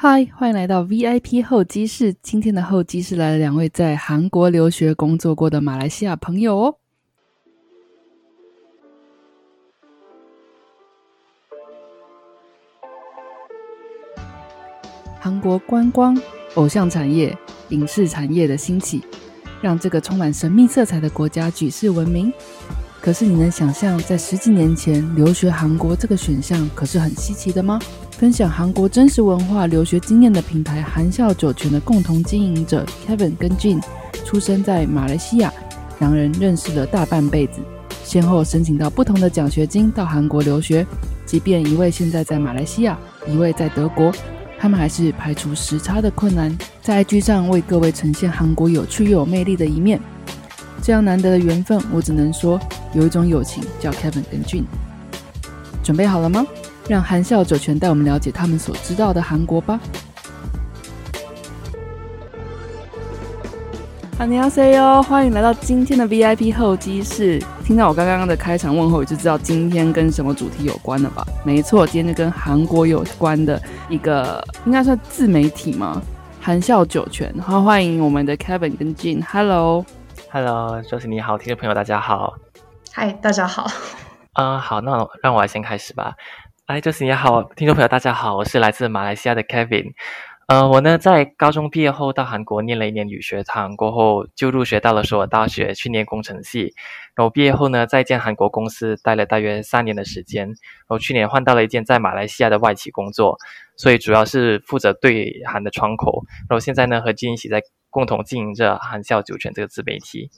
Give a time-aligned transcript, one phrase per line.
[0.00, 2.14] 嗨，欢迎来到 VIP 候机室。
[2.22, 6.76] 今天的候机室来了两位在韩国留学工作过的马来西亚朋友哦。
[15.18, 16.16] 韩国观光、
[16.54, 17.36] 偶像产业、
[17.70, 19.02] 影视产业的兴起，
[19.60, 22.32] 让这个充满神秘色彩的国家举世闻名。
[23.00, 27.80] 可是，你能想象在十几年前留学韩国这个选项可是很稀奇的吗？
[28.18, 33.80] 分享韩国真实文化留学经验的品牌含笑酒泉的共同经营者 Kevin 跟俊
[34.24, 35.52] 出生在马来西亚，
[36.00, 37.60] 两人认识了大半辈子，
[38.02, 40.84] 先后申请到不同的奖学金到韩国留学。
[41.24, 44.12] 即便一位现在在马来西亚，一位在德国，
[44.58, 50.00] 他们还是排除时差的困难，在 IG 上为各位呈现韩国有趣又有魅力的一面。
[50.82, 52.58] 这样难得的缘分，我只能说
[52.94, 54.64] 有一种友情叫 Kevin 跟俊。
[55.84, 56.44] 准备好了吗？
[56.88, 59.78] 让韩笑九泉带我们了解他们所知道的韩国吧。
[64.16, 67.40] 好尼亚 C O，欢迎来到今天的 V I P 候机室。
[67.62, 71.24] 听到我刚刚的开场问候，就知道今天跟什么主题有关了吧？
[71.44, 76.00] 没错，今天就跟韩国有关的一个，应该算自媒体吗？
[76.40, 79.22] 韩笑九泉，好，欢迎我们的 Kevin 跟 Jin。
[79.30, 82.34] Hello，Hello，就是你好，听众朋友大家好。
[82.92, 83.70] 嗨，大家好。
[84.32, 86.14] 啊、好，那让我来先开始吧。
[86.68, 89.94] 哎，就是你好，听众朋友，大家好，我是来自马来西亚的 Kevin。
[90.48, 96.74] 呃，我呢在高中毕业后到韩国念了一年语学堂，过后就入学到了首尔大学去念工程系。
[97.14, 100.46] 然后毕业后呢，在一间韩国公司待了大约三年的时间。
[100.46, 100.56] 然
[100.88, 103.38] 后去年换到了一间在马来西亚的外企工作，
[103.78, 106.22] 所以主要是负责对韩的窗口。
[106.50, 110.30] 然后现在呢，和金一起在共同经营着韩笑酒泉这个自媒体。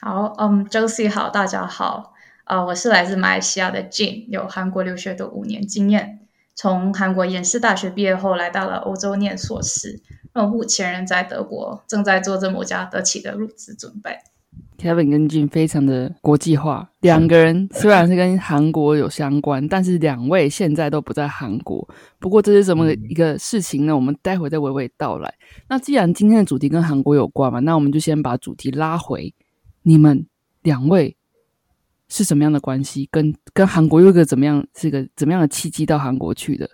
[0.00, 2.12] 好，嗯，Josie 好，大家好。
[2.50, 6.18] 啊，我是来自马来西亚的 Jin，有韩国留学的五年经验。
[6.56, 10.02] 从韩国延世大学毕业后，来到了欧洲念硕士。
[10.34, 14.10] 那目前人在德国，正在做着某家德企的入职准备。
[14.78, 21.88] Kevin 跟 Jin 非常的国际化，两个人虽然是跟韩国有相关，但是两位现在都不在韩国。
[22.18, 23.94] 不过这是什么一个事情呢？
[23.94, 25.32] 我们待会再娓娓道来。
[25.68, 29.32] 那既然今天的主题跟韩国有关嘛，那我们就先把主题拉回
[29.84, 30.26] 你们
[30.62, 31.16] 两位。
[32.10, 33.08] 是什么样的关系？
[33.10, 34.66] 跟跟韩国又一个怎么样？
[34.74, 36.68] 这个怎么样的契机到韩国去的？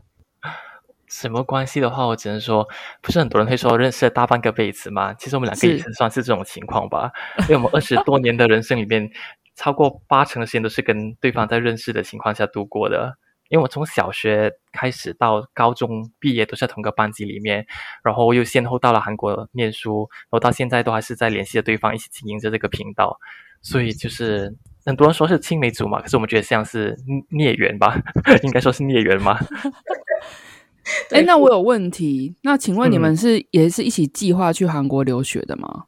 [1.06, 2.66] 什么关系的话，我只能说，
[3.00, 5.14] 不是很多人会说认识了大半个辈子嘛？
[5.14, 7.12] 其实我们两个也是算是这种情况吧。
[7.48, 9.08] 因为我们二十多年的人生里面，
[9.54, 13.16] 超过八成的时间都是跟对方在认识的情况下度过的。
[13.50, 17.64] 因为我从小学开始到高中毕业都是在同个班级里面，
[18.02, 23.16] 然后又先后到了韩国念书，然后到现在都还是在联系着对方，一起经营着这个频道。
[23.62, 24.56] 所以就是。
[24.86, 26.96] 很多人说是青梅竹马，可是我们觉得像是
[27.30, 28.00] 孽缘吧，
[28.44, 29.36] 应该说是孽缘吗？
[31.10, 35.86] 哎，那我有问题，那请问你们是也是一起计划去韩国留学的吗？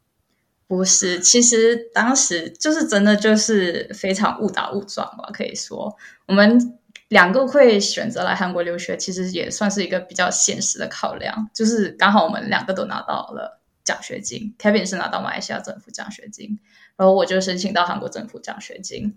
[0.67, 5.95] 不是，其实当时就是真的就是非常误打误撞吧，可以说
[6.27, 6.77] 我们
[7.07, 16.59] 两个会选择来韩国留学，其实也算是一个比较现实的考量，就是刚好我们两个都拿到了奖学金，Kevin 是拿到马来西亚政府奖学金。
[16.99, 19.15] 然后我就申请到韩国政府奖学金。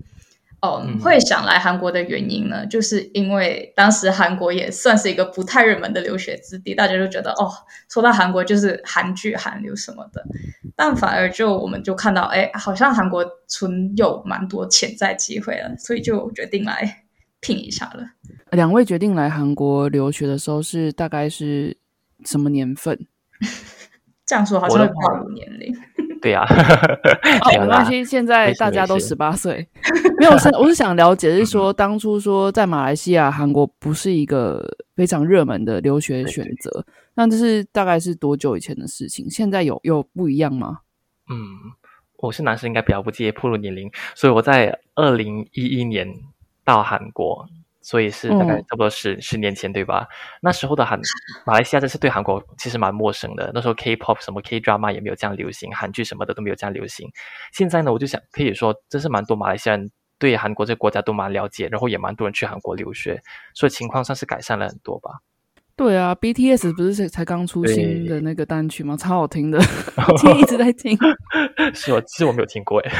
[0.64, 7.50] 嗯，会想来韩国的原因呢，就是因为当时韩国也算是一个不太热门的留学之地，大家都觉得哦，
[7.90, 10.24] 说到韩国就是韩剧、韩流什么的。
[10.76, 17.02] 但反而就我们就看到，哎，好像韩国存有蛮多潜在机会了，所以就决定来
[17.40, 18.12] 拼一下了。
[18.52, 21.76] 两位决定来韩国留学的时候是大概是
[22.24, 22.96] 什么年份？
[24.24, 25.76] 这样说好像会暴露年龄。
[26.22, 26.46] 对呀，
[27.50, 28.04] 没关系。
[28.04, 29.68] 现在大家都十八岁，
[30.18, 39.28] 没有是我是想了解，是说当初说在马来西亚、韩国不是一个非常热门的留学选择，那这是大概是多久以前的事情？
[39.28, 40.78] 现在有有不一样吗？
[41.28, 41.36] 嗯，
[42.18, 46.08] 我是男生，应该比较不介意暴露年龄，所以我在二零一一年
[46.64, 47.46] 到韩国。
[47.82, 50.06] 所以是大概差不多十十年前，对吧？
[50.40, 50.98] 那时候的韩
[51.44, 53.50] 马来西亚真是对韩国其实蛮陌生的。
[53.52, 57.10] 那时候 K-pop 什么 K-drama 也没有这样流行，韩剧什么的都没有这样流行。
[57.52, 63.20] 现在呢，我就想可以说，真是蛮多马来西亚人对韩国这个国家都蛮了解，然后也蛮多人去韩国留学，
[63.54, 65.10] 所以情况算是改善了很多吧。
[65.82, 68.96] 对啊，BTS 不是才刚出新的那个单曲吗？
[68.96, 69.58] 超好听的，
[69.98, 70.96] 我今天一直在听。
[71.74, 72.92] 是我其实我没有听过哎。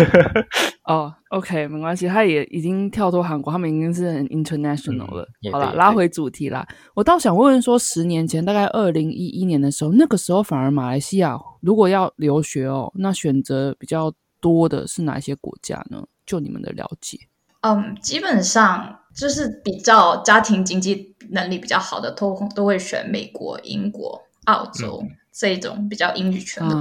[0.82, 5.28] 哦，OK，没关系，他也已经跳脱韩国，他们已经是很 international 了。
[5.52, 6.66] 好了，拉回主题啦。
[6.94, 16.04] 我倒想问问说，十年前，大概二零一一年的时候，那个时候反而马来西亚如果要留学哦，那选择比较多的是哪些国家呢？
[16.26, 17.16] 就你们的了解？
[17.60, 26.76] 嗯，基本上就是比较家庭经济能力比较好的，都都会选美国、英国、澳洲这一种比较英语圈的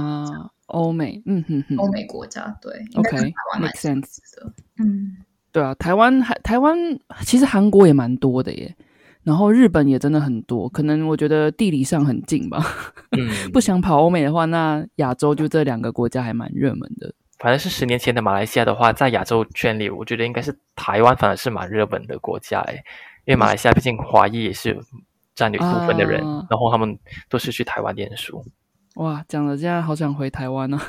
[0.66, 5.18] 欧美，嗯哼哼，欧美国家对，OK，make sense 的，嗯，
[5.52, 6.76] 对啊，台湾还台湾
[7.26, 8.74] 其实韩国也蛮多的耶。
[9.22, 12.60] 然后日本也真的很多，可能我觉得地理上很近吧。
[13.16, 17.14] 嗯， 不想跑欧美的话，那亚洲就这两个国家还蛮热门的。
[17.42, 22.74] 反正是十年前的马来西亚的话，在亚洲圈里，我觉得应该是台湾反而是蛮热门的国家诶，
[23.24, 24.78] 因为马来西亚毕竟华裔也是
[25.34, 26.96] 占有一部分的人，然后他们
[27.28, 28.44] 都是去台湾念书。
[28.94, 30.80] 哇，讲了，这样好想回台湾呢。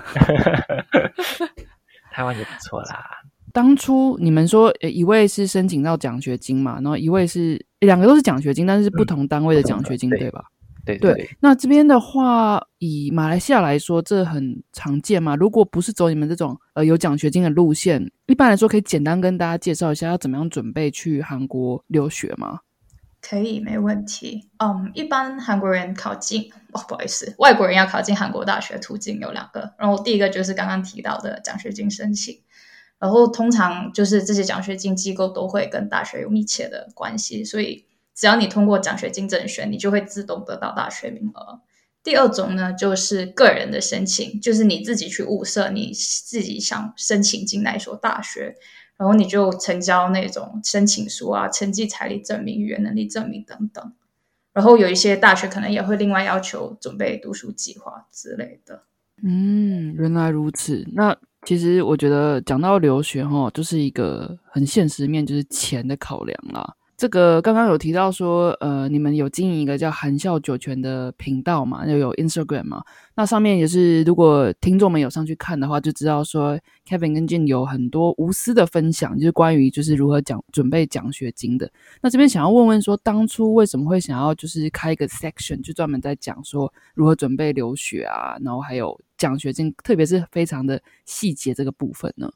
[2.11, 3.03] 台湾也不错啦。
[3.51, 10.42] 当初你们说一位是申请到奖学金嘛，然后一位是两个都是奖学金，但是不同单位的奖学金，对吧？
[10.85, 11.29] 对对。
[11.39, 15.35] 那这边的话，以马来西亚来说，这很常见嘛。
[15.35, 22.59] 如果不是走你们这种呃有奖学金的路线，一般来说可以简单跟大家介绍一下要怎么样准备去韩国留学吗？
[23.21, 24.49] 可以，没问题。
[24.57, 32.41] 嗯，一般韩国人考进哦，不好意思，外国人要考进韩国大学途径有两个，然后第一个就是刚刚提到的奖学金申请。
[32.99, 41.61] 然后通常就是这些奖学金机构都会跟大学有密切的关系，所以只要你通过奖学金甄选，你就会自动得到大学名额。
[42.03, 48.55] 第二种呢，就是个人的申请，就是你自己去物色你自己想申请进哪一所大学，
[48.97, 53.93] 然后你就成交那种申请书啊、成绩、财力证明、语言能力证明等等。
[54.51, 58.83] 然后有一些大学可能也会另外要求准备读书计划之类的。
[59.23, 60.85] 嗯，原来如此。
[60.93, 61.15] 那
[61.45, 66.75] 其实我觉得讲到留学哈，就是一个很现实面，就是钱的考量啦。
[67.03, 72.81] 这个刚刚有提到说，呃，你们有经营一个叫“含笑九泉”的频道嘛，又有 Instagram 嘛。
[73.13, 76.57] 那上面也是，如果听众们有上去看的话，就知道说
[76.87, 81.69] ，Kevin 跟 Jin 有很多无私的分享，就是关于就是如何讲准备奖学金的。
[81.99, 92.31] 那这边想要问问说，当初为什么会想要就是开一个 section，就专门在讲说如何准备留学啊，然后还有奖学金，特别是非常的细节这个部分呢？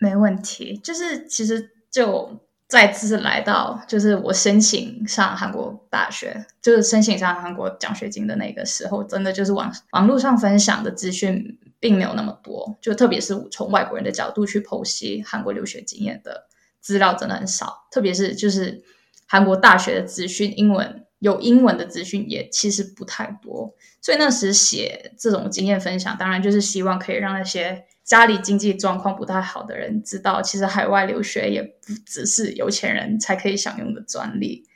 [0.00, 2.40] 没问题，就是其实就。
[2.70, 16.46] 再次来到，就是我申请上韩国大学，就是申请上韩国奖学金的那个时候，真的就是网网络上分享的资讯并没有那么多，就特别是从外国人的角度去剖析韩国留学经验的
[16.80, 18.84] 资料真的很少，特别是就是
[19.26, 23.72] 韩国大学的资讯，英文有英文的资讯也其实不太多，
[24.02, 27.84] 所以那时写这种经验分享，当然就是希望可以让那些。
[28.02, 34.66] 家里经济状况不太好的人知道，其实海外留学也不只是有钱人才可以享用的专利。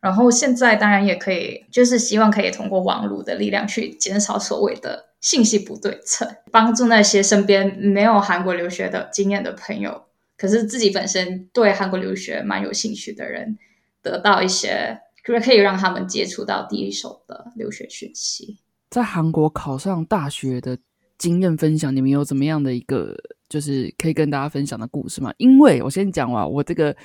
[0.00, 10.06] 然后现在当然也可以，就是希望可以通过网络的力量去减少所谓的信息不对称，帮助那些身边没有韩国留学的经验的朋友，
[10.36, 13.56] 可是自己本身对韩国留学蛮有兴趣的人，
[14.02, 18.58] 得到一些就是可以让他们接触到第一手的留学讯息。
[18.90, 20.78] 在韩国考上大学的。
[21.20, 23.14] 经验分享，你们有怎么样的一个
[23.46, 25.30] 就是可以跟大家分享的故事吗？
[25.36, 26.96] 因为我先讲啊，我这个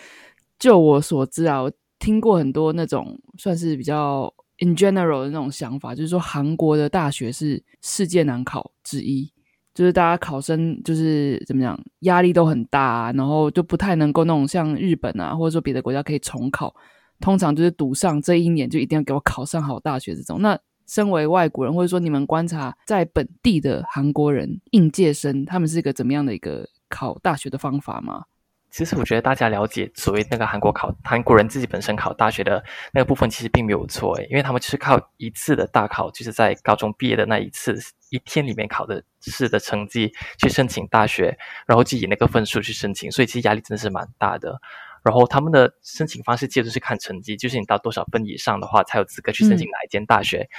[0.57, 1.69] 就我所知啊，我
[1.99, 9.29] 听过很多那种算是比较 in general 的那种想法，就是说韩国的大学是世界难考之一，
[9.73, 16.73] 就是大家考生就是怎么样压力都很大，啊然后就不太能够那种像日本啊，或者说别的国家可以重考，
[17.19, 20.59] 通常就是赌上这一年就一定要给我考上好大学这种那。
[20.87, 28.25] 身为外国人，或者说你们观察在本地的韩国人应届生，他们是一个怎么样的一个考大学的方法吗？
[28.69, 32.63] 其实我觉得大家了解所谓那个韩国考韩国人自己本身考大学的
[32.93, 37.75] 那个部分，其实并没有错诶，因为他们就是靠一次的大考，就是在高中毕业的那一次
[38.11, 41.35] 一天里面考的试的成绩去申请大学，
[41.65, 44.61] 然后就以那个分数去申请，所以其实压力真的是蛮大的。
[45.05, 50.49] 然后他们的申请方式其实是看成绩，就是你到多少分以上的话，才有资格去申请哪一间大学。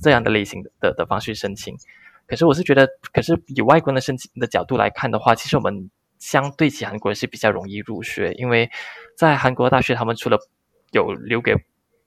[0.00, 1.76] 这样的类型的的方式申请，
[2.26, 8.70] 可是我是觉得，可是以外国人的申请的角度来看的话，其实我们相对起韩国人是比较容易入学，因为
[9.16, 10.38] 在韩国大学，他们除了
[10.92, 11.52] 有留给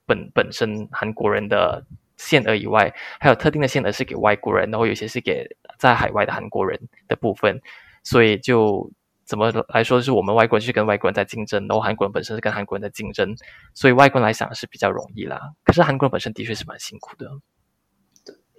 [0.05, 5.45] 本本身韩国人的限额以外，还有特定的限额是给外国人，然后有些是给
[5.77, 7.59] 在海外的韩国人的部分，
[8.03, 8.89] 所以就
[9.25, 13.35] 怎么来说，是我们外国人去跟外国人在竞争，然后韩国人本身是跟韩国人在竞争，
[13.73, 15.41] 所以外国人来想是比较容易啦。
[15.63, 17.29] 可是韩国人本身的确是蛮辛苦的。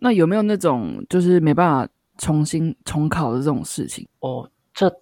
[0.00, 4.06] 那有没有那种就是没办法重新重考的这种事情？
[4.18, 4.92] 哦，这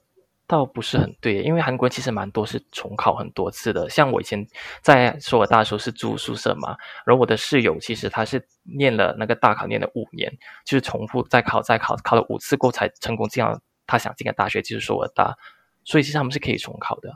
[0.46, 3.88] 倒不是很对，因为韩国其实蛮多是重考很多次的。
[3.88, 4.46] 像我以前
[4.82, 10.30] 在首尔大时候是住宿舍嘛，然后我的室友其实他是念了那个大考念了五年，
[10.64, 15.36] 就是重复再考再考，考了五次过才成功进了他想进的大学，就是首尔大。
[15.84, 17.10] 所以其实他们是可以重考的。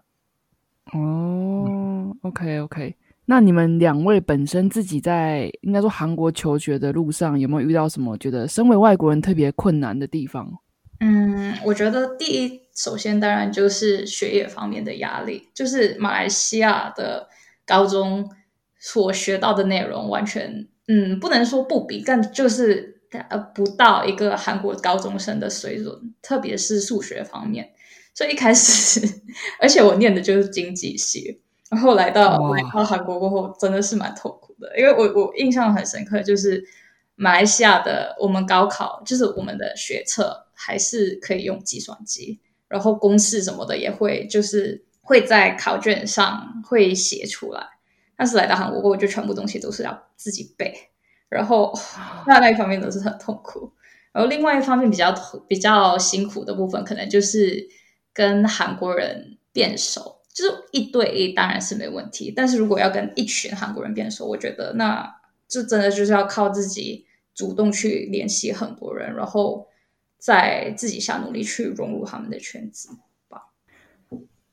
[0.92, 2.94] 哦，哦，OK OK。
[3.26, 10.50] 那你们两位本身自己在应该说韩国求学的路上，有没有遇到什么觉得身为外国人特别困难的地方？
[11.00, 17.28] 嗯，我觉得第一，首先当然就是学业方面的压力，就是马来西亚的
[17.66, 18.28] 高中
[18.78, 27.68] 所学到的内容完全，嗯，不能说不比，但就是呃不到一个韩国高中生的水准，特别是数学方面。
[28.18, 29.00] 所以一开始，
[29.60, 31.40] 而且我念的就是经济系。
[31.70, 36.64] 然后来到来到韩国过后，真的是蛮痛苦的，因为我我印象很深刻，就是
[37.14, 47.62] 马来西亚的我们高考，就是我们的学测还是可以用计算机，然后公式什么的也会就是会在考卷上会写出来，
[48.16, 50.75] 但是来到韩国过后，就全部东西都是要自己背，
[51.28, 51.72] 然后
[52.26, 53.70] 那那一方面都是很痛苦，
[54.10, 55.14] 然后另外一方面比较
[55.46, 57.68] 比较辛苦的部分，可能就是
[58.18, 60.16] 跟韩国人变熟。
[60.34, 65.12] 就是一对一当然是没问题，但是如果要跟一群韩国人变熟，我觉得那
[65.48, 69.66] 这真的就是要靠自己主动去联系很多人，然后
[70.16, 72.90] 再自己下努力去融入他们的圈子
[73.28, 73.46] 吧。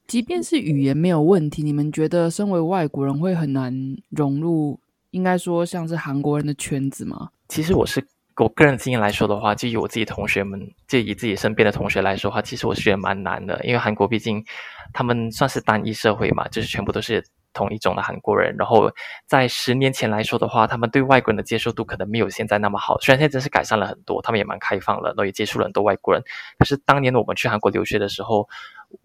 [0.07, 4.79] 即便是语言没有问题，你们觉得身为外国人会很难融入？
[5.11, 7.29] 应该说像是韩国人的圈子吗？
[7.47, 8.03] 其实我是。
[8.37, 13.63] 我个人经验来说的话，就以我自己同学们，就以自己身边的同学来说的话，其实我是觉得蛮难的。
[13.63, 14.43] 因为韩国毕竟
[14.91, 18.53] 他们算是单一社会嘛，就是全部都是同一种的韩国人。
[18.57, 18.91] 然后
[19.25, 22.99] 在十年前来说的话，他们对外国人的接受度可能没有现在那么好。
[22.99, 26.21] 虽然现在真是改善了很多，他们也蛮开放了，然后也接触了很多外国人。
[26.59, 28.49] 可是当年我们去韩国留学的时候，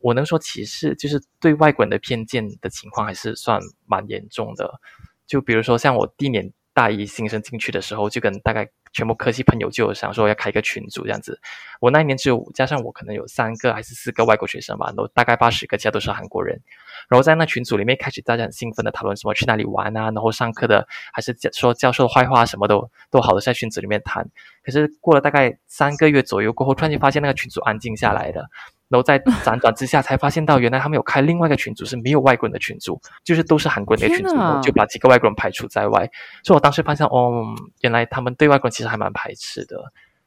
[0.00, 4.80] 我能说歧视就是对外国人的偏见的情况还是算蛮严重的。
[5.28, 8.68] 就比如说像我第一年大一新生进去的时候，就跟大概。
[8.92, 11.40] 全部科系朋友就想说要开一个群组这样子，
[11.80, 16.61] 我那一年只有加上我可能有三个还是四个外国学生吧，都大概八十个，其他都是韩国人。
[17.09, 24.28] 然后在那群组里面开始大家很兴奋的讨论什么去哪里玩啊，然后上课的还是说教授的坏话什么都都好的在群组里面谈。
[24.62, 28.47] 可是过了大概三个月左右过后，突然间发现那个群组安静下来了。
[28.88, 36.11] 然后在辗转之下，才发现到原来他们有开另外一个群组，是没有外国人的群组，就是都是韩国人的群组，就把几个外国人排除在外。
[36.42, 39.76] 所以我当时发现，哦，原来他们对外国人其实还蛮排斥的。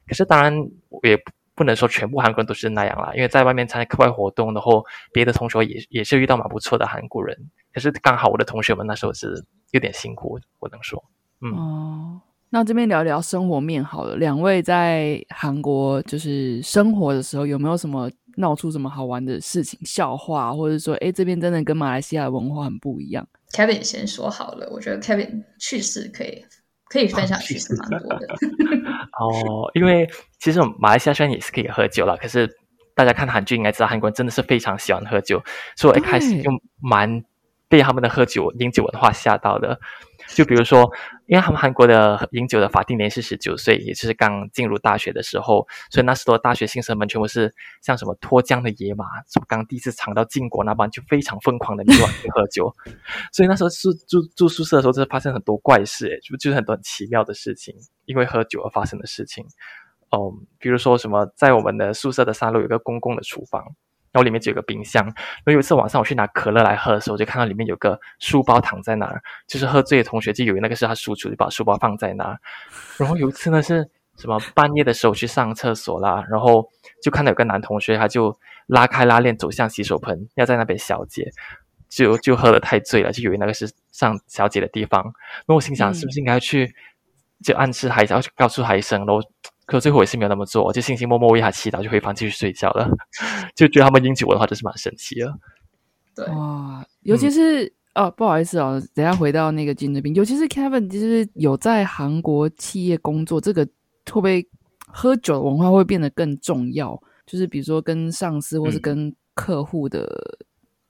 [0.08, 0.54] 可是当然，
[1.02, 1.18] 也
[1.56, 7.36] 不能说全部韩国人都是那样啦，因为在外面参加课外活动，然后别的同学也也是遇到蛮不错的韩国人。
[7.74, 11.04] 可是刚好我的同学们那时候是有点辛苦，我能说，
[11.42, 11.52] 嗯。
[11.54, 14.16] 哦，那这边聊聊生活面好了。
[14.18, 18.10] 两位在韩国就是生活的时候，有没有什么？
[18.36, 23.24] 闹出什么好玩的事情、笑话，或者说，哎，这边真的跟马来西亚文化很不一样。
[23.52, 26.44] Kevin 先说好了，我觉得 Kevin 去世可以
[26.94, 28.28] 可以分享其实蛮多的。
[29.20, 30.08] 哦，因为
[30.40, 32.50] 其实马来西亚虽然也是可以喝酒了，可是
[32.96, 35.42] 大家看韩剧应该知道，韩国人真的是非常喜欢喝酒，
[35.76, 37.24] 所以我一开始就蛮
[37.68, 39.80] 被他们的喝酒饮酒文化吓到的。
[40.30, 40.92] 就比如说，
[41.28, 52.00] 因为他们韩国的饮酒的法定年是十九岁，也就是刚进入大学的时候，所以那时候大学新生们全部是像什么脱缰的野马，什么刚第一次尝到禁果那般，就非常疯狂的乱
[52.34, 52.74] 喝酒。
[53.32, 57.76] 所以那时候住住住宿舍的时候，真的发生很多怪事，就就是很多很奇妙的事情，
[58.06, 59.46] 因为喝酒而发生的事情。
[60.10, 63.76] 哦，比如说什么，在我们的宿舍的三楼有个公共的厨房。
[64.14, 65.04] 然后里面就有个冰箱。
[65.04, 65.14] 然
[65.48, 69.22] 后有一次晚上我去拿可乐来喝的时候，就看到里面有个书包躺在那儿。
[69.48, 72.40] 就是喝醉的同学就以为那个是他叔叔，就把书包放在那儿。
[72.98, 76.70] 然后有一次呢，是什么半夜的时候去上厕所啦，然后
[77.02, 81.32] 就看到有个男同学，他就拉开拉链走向洗手盆，要在那边小解，
[81.90, 85.14] 就就喝的太醉了，就以为那个是上小姐的地方。
[85.48, 86.76] 那我心想，是不是应该去
[87.44, 89.22] 就暗示他一下，告诉他一声，然后。
[89.66, 92.90] 可最后也是没有那么做，就信心默默为他祈祷，就回房继续睡觉了。
[93.56, 95.34] 就觉得他们饮酒文化真是蛮神奇的。
[96.16, 104.46] 对哇，尤其是哦，不好意思哦，等下回到那个金这边，尤其是 Kevin，就是有在韩国企业工作，这个会不会
[104.88, 107.02] 喝酒文化会变得更重要？
[107.26, 110.38] 就是比如说跟上司或是跟客户的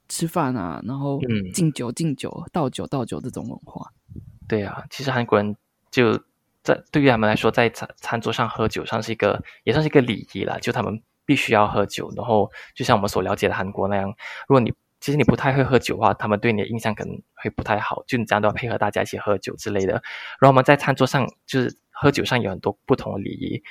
[0.10, 1.20] 吃饭啊，然后
[1.53, 3.92] 敬酒敬酒倒酒倒酒这种文化。
[4.48, 5.56] 对啊，其实韩国人
[5.92, 6.20] 就。
[6.63, 10.60] 在对于他们来说，在餐餐桌上喝酒算是一个，也算是一个礼仪了。
[10.62, 14.08] 就他们必须要喝酒，然后就像我们所了解的韩国那样，
[14.48, 18.03] 如果你其实你不太会喝酒的话，他们对你的印象可能会不太好。
[18.08, 19.91] 就你这样都要配合大家一起喝酒之类的。
[20.39, 23.62] 然后我们在餐桌上就是喝酒上有很多不同的礼仪。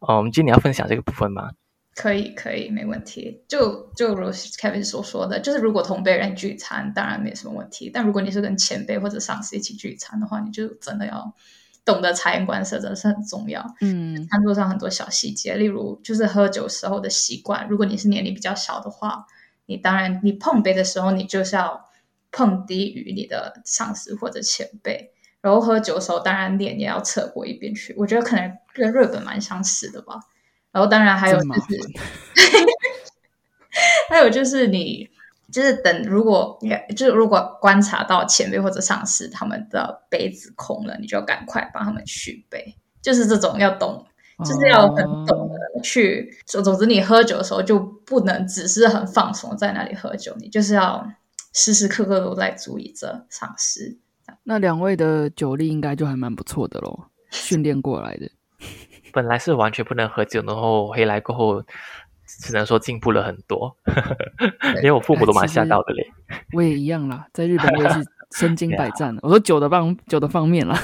[0.00, 1.50] 哦，我们今天要分享这个部分吗？
[1.94, 3.42] 可以，可以，没问题。
[3.48, 7.90] 就就如 Kevin 所说的，就是如果同辈人聚餐，当然没什么问题。
[7.92, 11.34] 但如果你是跟前辈或者上司一起聚餐的话，你就真的要。
[11.84, 13.74] 懂得察言观色真的是很重要。
[13.80, 17.68] 嗯，餐桌上很多小细节，例如就是喝酒时候的习惯。
[17.68, 19.26] 如果你是年龄比较小的话，
[19.66, 21.88] 你当然你碰杯的时候，你就是要
[22.30, 25.12] 碰低于你的上司或者前辈。
[25.40, 27.92] 然后喝酒的时候，当然脸也要侧过一边去。
[27.98, 30.20] 我觉得可能跟日本蛮相似的吧。
[30.70, 31.80] 然后当然还有就是，
[34.08, 35.08] 还有就是你
[35.52, 36.58] 就是等如果
[36.96, 42.74] 就是如果观察到前辈或者上司他们的杯子空了，你就赶快帮他们续杯。
[43.02, 44.06] 就是这种要懂，
[44.44, 46.32] 就是要很懂得去。
[46.46, 51.04] 总总之，你喝酒的时候就不能只是很放松在那里喝酒，你就是要
[51.52, 53.98] 时时刻刻都在注意着上司。
[54.44, 58.30] 那两位的酒力应该就还蛮不错的喽，训练过来的。
[59.12, 61.62] 本来是完全不能喝酒，然后回来过后，
[62.40, 63.76] 只能说进步了很多，
[64.80, 66.06] 连我父母都蛮吓到的嘞。
[66.54, 68.04] 我也一样啦，在日本我也是
[68.38, 69.16] 身经百战。
[69.22, 70.78] 我说酒的方酒的方面啦，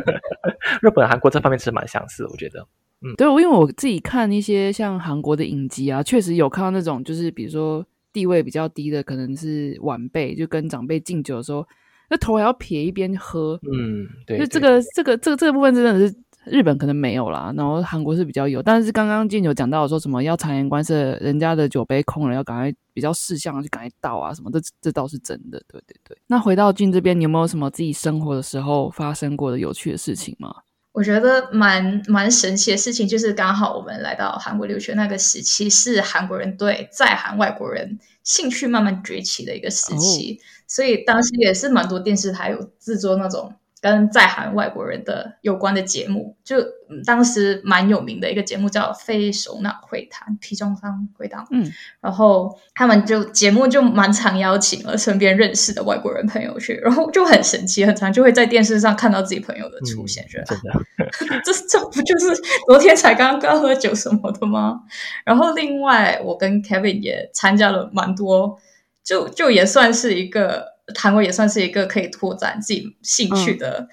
[0.82, 2.66] 日本、韩国这方面其实蛮相似，我觉得。
[3.02, 11.66] 嗯，对，因为我自己看一些像韩国的影集啊，确实有看到那种，就是比如说地位比较低的，可能是晚辈，就跟长辈敬酒的时候。
[12.08, 16.14] 那头还要撇一边喝，嗯，对，就这个这个这个这个部分真的是
[16.46, 26.16] 日本可能没有啦，然后韩国是比较有，但是刚刚金有讲到说什么要察言观色，人家的酒杯空了要赶快比较识相去赶快倒啊什么，这这倒是真的，对对对。
[26.28, 30.54] 那回到俊这边，你有没有什么自己生活的时候发生过的有趣的事情吗？
[30.92, 43.52] 我觉得蛮蛮神奇的事情，就是刚好我们来到韩国留学那个时期，是韩国人对在韩外国人兴趣慢慢崛起的一个时期，所以当时也是蛮多电视台有制作那种。
[43.86, 46.56] 跟在韩外国人的有关的节目，就
[47.04, 51.46] 当时蛮有名的一个节目叫《非首脑会谈》，皮中方会谈。
[51.52, 60.46] 嗯，然后他们就节目就蛮常邀请了身边认识的外国人朋友去，然后就很神奇，很常就会在电视上看到自己朋友的出现，觉得
[61.44, 62.34] 这这不就是
[62.66, 64.80] 昨天才刚刚喝酒什么的吗？
[65.24, 68.58] 然后另外，我跟 Kevin 也参加了蛮多，
[69.04, 70.75] 就就也算是一个。
[70.94, 73.88] 韩国也算是一个可以拓展自己兴趣的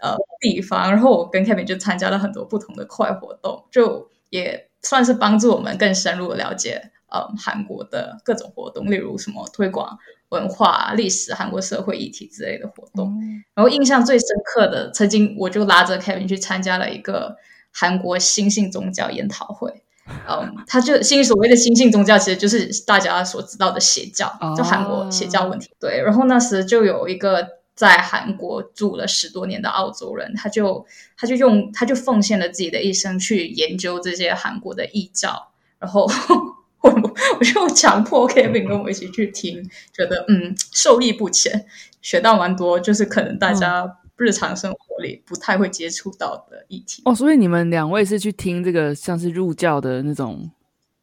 [0.00, 9.98] 呃地方，然后我跟 Kevin 就参加了很多不同的课外活动，就也算是帮助我们更深入的了解呃韩国的各种活动，例如什么推广
[10.30, 13.14] 文化、历史、韩国社会议题之类的活动。
[13.54, 17.36] 然后印象最深刻的，曾经我就拉着 Kevin 去参加了一个
[17.72, 19.82] 韩国新兴宗教研讨会。
[20.28, 25.70] 嗯，他就新所谓的新兴宗教，其实就是大家所知道的邪教，就韩国邪教问题。
[25.78, 36.06] 对，然后那时就有一个在韩国住了十多年的澳洲人，他就他就用他就奉献了自己的一生去研究这些韩国的异教，然后
[36.82, 41.66] 我我就强迫 Kevin 跟我一起去听，觉得嗯受益不浅，
[42.02, 43.98] 学到蛮多，就是可能大家。
[44.18, 50.50] 日常生活里不太会接触到的议题哦，所以你们两位是去听这个像是入教的那种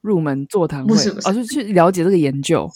[0.01, 1.10] 入门座谈会，不是？
[1.23, 2.69] 而是去了解这个研究。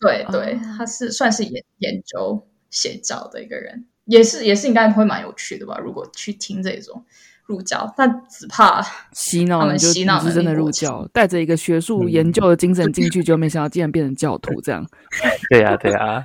[0.00, 5.78] 对对，他是算是研研究邪教的一个人，也是也是应该会蛮有趣的吧？
[5.78, 7.04] 如果去听这种
[7.46, 14.84] 入教，但只怕洗脑，他们洗脑是真的入教，带着一个学术研究的精神进去，就没想到竟然变成教徒这样。
[15.48, 16.24] 对呀，对呀。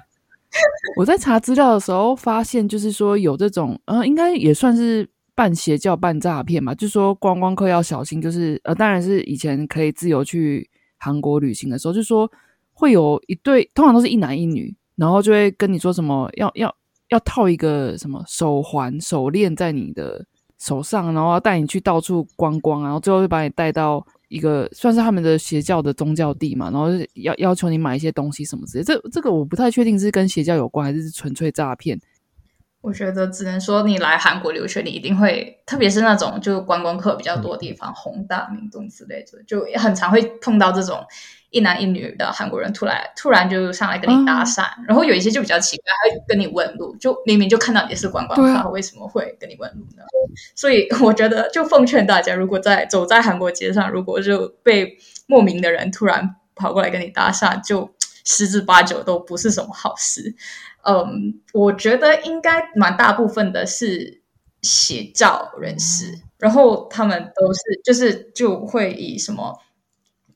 [0.98, 6.74] 我在查资料的时候发现，就是说有这种，呃，应该也算是半邪教、半诈骗嘛。
[6.74, 12.30] 就是说观光客要小心，就是呃，当然是以前可以自由去韩国旅行的时候，就说
[12.74, 16.74] 会有一对，通常都是一男一女，然后就会跟你说什么，要要
[17.10, 20.26] 要套一个什么手环、手链在你的
[20.58, 24.06] 手上，然后带你去到处观光，然后最后就把你带到。
[24.28, 32.00] 一个算是他们的邪教的宗教地嘛，然后要要求你买一些东西什么之类，这这个我不太确定是跟邪教有关还是纯粹诈骗。
[32.88, 41.06] 我觉得只能说你来韩国留学，你一定会，特别是那种就观光客比较多的地方，宏大、明洞之类的，就很常会碰到这种。
[41.50, 50.04] 一男一女的韩国人突然突然就上来跟你搭讪，然后有一些就比较奇怪，还会跟你问路，就明明就看到你是观光客，为什么会跟你问路呢？
[50.56, 57.94] 所以 我觉得，就奉劝大家，如果在走在韩国街上，如果就被莫名的人突然跑过来跟你搭讪，就
[58.26, 60.36] 十之八九都不是什么好事。
[60.88, 64.22] 嗯，我觉得应该蛮大部分的是
[64.62, 69.60] 邪教人士，然后他们都是就是就会以什么。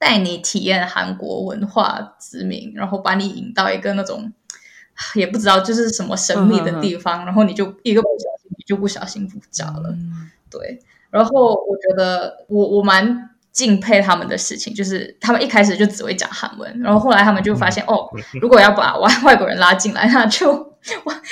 [0.01, 4.33] 带你体验韩国文化之名，然后把你引到一个那种
[5.13, 9.95] 也不知道就是什么神秘的地方，然后你就一个不小心，你就不小心入教了。
[10.49, 10.79] 对，
[11.11, 18.07] 然后我觉得我我蛮敬佩他们的事情，就是他们一开始就只会讲韩文，然后后来他们就发现哦，
[18.41, 20.71] 如果要把外外国人拉进来，那就。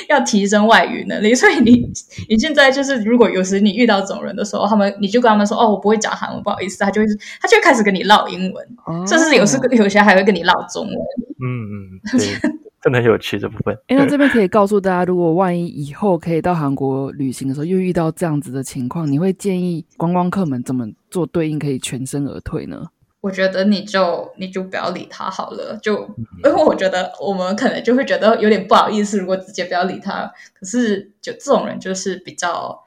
[0.07, 1.91] 要提升外语能力，所以你
[2.29, 7.07] 你现在就是，如果有时你遇到这种人的时候，他们你就跟他们说：“哦，我不会讲韩文，不好意思。”他就会
[7.41, 8.67] 他就会开始跟你唠英文，
[9.07, 10.95] 甚至有时有些还会跟你唠中文。
[11.41, 13.77] 嗯嗯， 真的很有趣这部分。
[13.87, 22.87] 哎，那这边可以告诉大家，如果万一以后可以到韩国旅行的时候，又遇到这样子的情况，你会建议观光客们怎么做对应，可以全身而退呢？
[23.21, 26.03] 我觉得你就你就不要理他好了，就
[26.41, 30.31] 因为我觉得我们可能就会觉得有点不好意思，如果直接不要理他。
[30.57, 32.81] 可是就这种人就是比较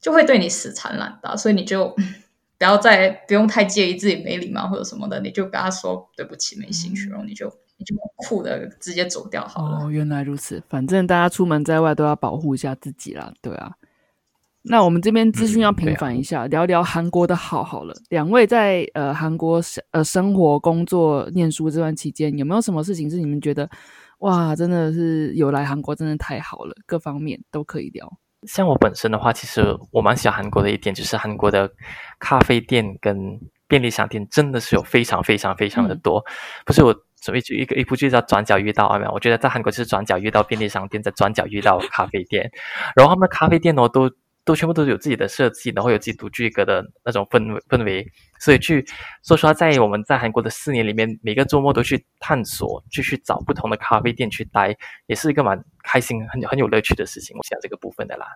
[0.00, 1.94] 就会对你死缠烂打，所以你就
[2.56, 9.84] 不要再不用太介意自己没礼貌或者什么的，你就跟他说对不起，没兴趣，然后你就你就酷的直接走掉好了。
[9.84, 13.72] 哦，原来如此，反正大家出门在外都要保护一下自己啦，对啊。
[14.66, 17.94] 那我们这边资讯要平反一下，聊聊韩国的好好了。
[18.08, 23.68] 两位在呃韩国生呃生活、工作、念书这段期间，有没有什么事情是你们觉得
[24.20, 26.74] 哇，真的是有来韩国真的太好了？
[26.86, 28.10] 各方面都可以聊。
[28.48, 31.70] 像我本身的话，其实我蛮喜欢韩国的一点，就是韩国的
[32.18, 36.22] 咖啡店跟便利商店真的是有非常非常非常的多。
[36.64, 36.94] 不是我
[37.24, 39.10] 准备去一个一部剧叫《转角遇到》没有？
[39.10, 42.48] 我觉得在韩国就是转角遇到便利商店，在转角遇到咖啡店，
[42.94, 44.10] 然后他们的咖啡店呢都。
[44.46, 48.06] 都全部都有自己的设计，然后有自己独具一格的那种氛围氛围，
[48.38, 48.84] 所以去
[49.22, 57.34] 说实话，在我们在韩国的四年里面，每个周末都去探索，就去找不同的咖啡店去待，也是一个蛮开心、很很有乐趣的事情。
[57.38, 58.26] 我想这个部分的啦。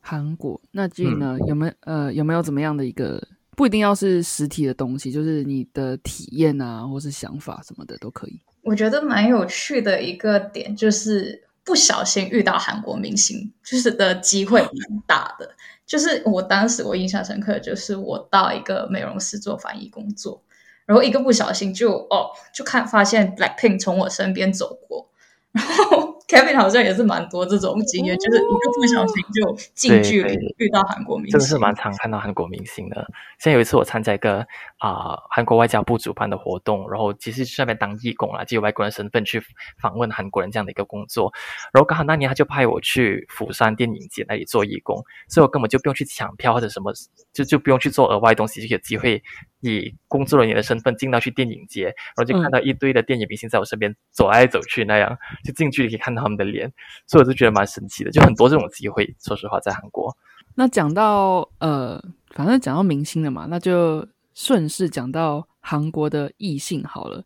[0.00, 3.22] 韩国那剧呢，有没有呃有没有怎么样的一个
[3.60, 8.40] 不一定要是实体的东西，就是你的体验啊，或是想法什么的都可以。
[8.62, 11.44] 我觉得蛮有趣的一个点就是。
[11.62, 15.48] 不小心遇到韩国明星，就是的机会蛮大的。
[15.86, 20.42] 就是我当时我印象深刻，就是我到一个美容室做翻译工作，
[20.86, 25.10] 然后一个不小心就哦，就看发现 Blackpink 从我身边走过，
[25.52, 26.18] 然后。
[26.30, 33.04] Kevin 好像也是蛮多这种经验，就是一个不小心就近距离遇到韩国明星，真的是蛮常看到韩国明星的。
[33.40, 34.46] 像有一次我参加一个
[34.78, 39.42] 啊韩国外交部主办的活动，然后其实去那边当义工啦，就有外国人身份去
[39.80, 41.32] 访问韩国人这样的一个工作。
[41.72, 46.92] 然后刚好那年他就派我去釜山电影节那里做义工，所以我根本就不用去抢票或者什么，
[47.32, 49.20] 就就不用去做额外东西，就有机会。
[49.60, 56.72] 以工作人员的身份进到去电影节，然后就看到一堆的电影明星在我身边走来走去，那样就近距离可以看到他们的脸，
[57.06, 59.14] 所以我就觉得蛮神奇的，就很多这种机会。
[59.20, 60.16] 说实话，在韩国，
[60.54, 67.24] 那讲到呃，反正讲到明星了嘛，那就顺势讲到韩国的异性好了。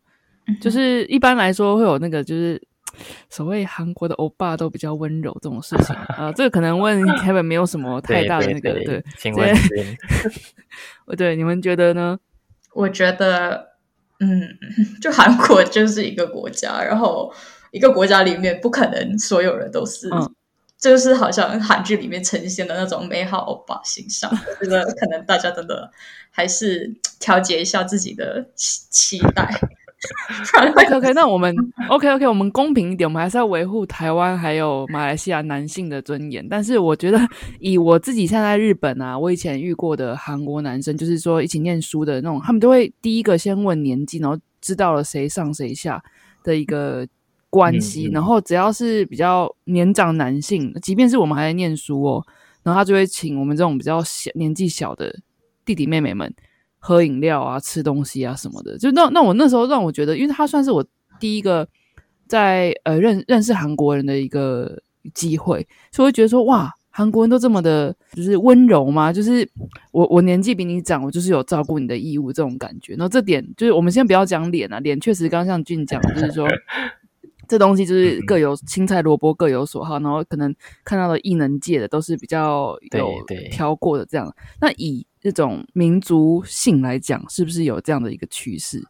[0.61, 2.61] 就是一般来说会有那个，就是
[3.29, 9.55] 所谓韩国的欧巴都比较温柔这种事情啊，这个可能问 Kevin 没有什么太大的那个对，请问，
[11.17, 12.17] 对，你们觉得呢？
[12.73, 13.69] 我觉得，
[14.19, 14.41] 嗯，
[15.01, 17.33] 就韩国就是一个国家，然后
[17.71, 20.09] 一个国家里面不可能所有人都是，
[20.77, 24.29] 就是好像韩剧里面呈现的那种美好欧巴形象。
[24.31, 25.89] 我觉得可能大家真的
[26.31, 29.49] 还是调节一下自己的期待。
[30.69, 31.55] OK OK， 那我们
[31.89, 36.47] OK OK，我们公平一点，我们还是要维护台湾还有马来西亚男性的尊严。
[36.47, 37.19] 但是我觉得，
[37.59, 46.03] 以我自己现在日本啊，我以前遇过的韩国男生，就是说一起念书的那种，他们都会第一个先问年纪，然后知道了谁上谁下
[46.43, 47.07] 的一个
[47.49, 48.09] 关系。
[48.13, 52.25] 然后只要是比较年长男性，即便是我们还在念书哦，
[52.63, 55.15] 然后他就会请我们这种比较小年纪小的
[55.65, 56.33] 弟弟妹妹们。
[56.87, 60.85] 喝饮料啊，吃东西啊，什么的，就那那我那时候让我觉得，因为他算是我
[61.19, 61.67] 第一个
[62.27, 64.79] 在呃认认识韩国人的一个
[65.11, 69.11] 机会，所以我觉得说哇，韩国人都这么的，就是温柔吗？
[69.11, 69.49] 就是
[69.91, 72.93] 我我年纪比你长，我就是有照顾你的义务这种感觉。
[72.93, 76.47] 然后这点就是我们先不要讲脸啊，脸确实刚像俊讲，就是说
[77.47, 80.53] 这东西就是各有青菜萝卜各有所好，然后可能
[80.83, 83.11] 看到的异能界的都是比较有
[83.51, 84.33] 挑过的这样。
[84.59, 88.83] 那以这种民族性来讲，是不是有这样的一个趋势？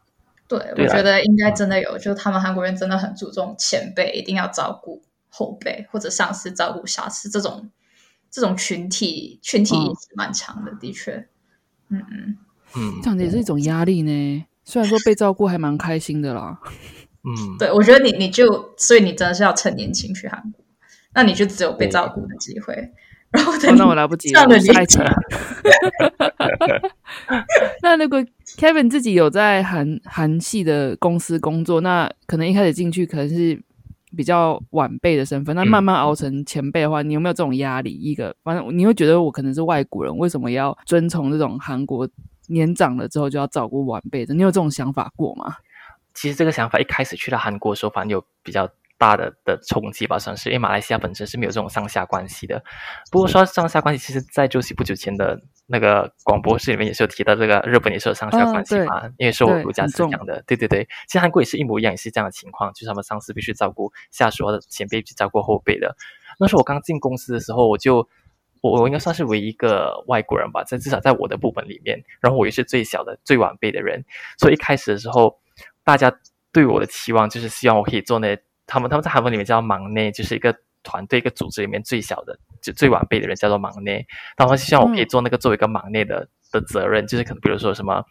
[0.48, 7.72] 对，我觉得应该真的有，就他们韩国人真的很注重前辈，一定要照顾后辈或者上司照顾下司，这种
[8.30, 11.14] 这种群体群体意识蛮强的，的确，
[11.90, 12.38] 嗯嗯
[12.76, 14.46] 嗯，这样子也是一种压力呢。
[14.64, 16.60] 虽然说被照顾还蛮开心的啦，
[17.26, 20.64] 嗯，对，我觉得你你就所以你真的是要趁年轻去韩国，
[21.14, 22.92] 那你就只有被照顾的机会。
[23.32, 25.00] 然后那我来不及了，下一集。
[27.82, 28.24] 那如果
[28.58, 33.62] Kevin 自己有在韩韩系的公司工作，那可能一开始进去可能是
[34.16, 37.92] 比较晚辈的身份，那慢慢熬成前辈的话，你有没有这种压力？
[37.92, 42.08] 一个反正你会觉得我可能是外国人，为什么要遵从这种韩国
[42.48, 44.34] 年长了之后就要照顾晚辈的？
[44.34, 45.56] 你有这种想法过吗？
[46.16, 48.68] 其实这个想法一开始去到韩国的时候，反正有比较。
[48.98, 52.64] 大的的冲击吧，算是因为马来西亚本身是没有这种上下关系的。
[53.12, 65.94] 不过说上下关系，其实在就是不久前的那个广播室里面也是有提到这个日本也是有上下关系嘛，因为是我儒家思想的，对对对，其实韩国也是一模一样，也是这样的情况，就是他们上司必须照顾下属或者前辈去照顾后辈的。
[66.40, 68.08] 那时候我刚进公司的时候，我就
[68.62, 74.06] 我我应该算是唯一一个外国人吧，在至少在我的部门里面，然后我也是最小的、最晚辈的人，
[74.38, 75.38] 所以一开始的时候，
[75.86, 76.14] 大家
[76.52, 80.54] 对我的期望就是希望我可以做那他们他们在韩文里面叫忙内，就是一个。
[80.88, 84.06] 团队一个组织里面最小的就最晚辈的人叫做忙内，
[84.38, 88.04] 然后希望我可以做那个作为一个忙内的的责任，就是可能比如说什么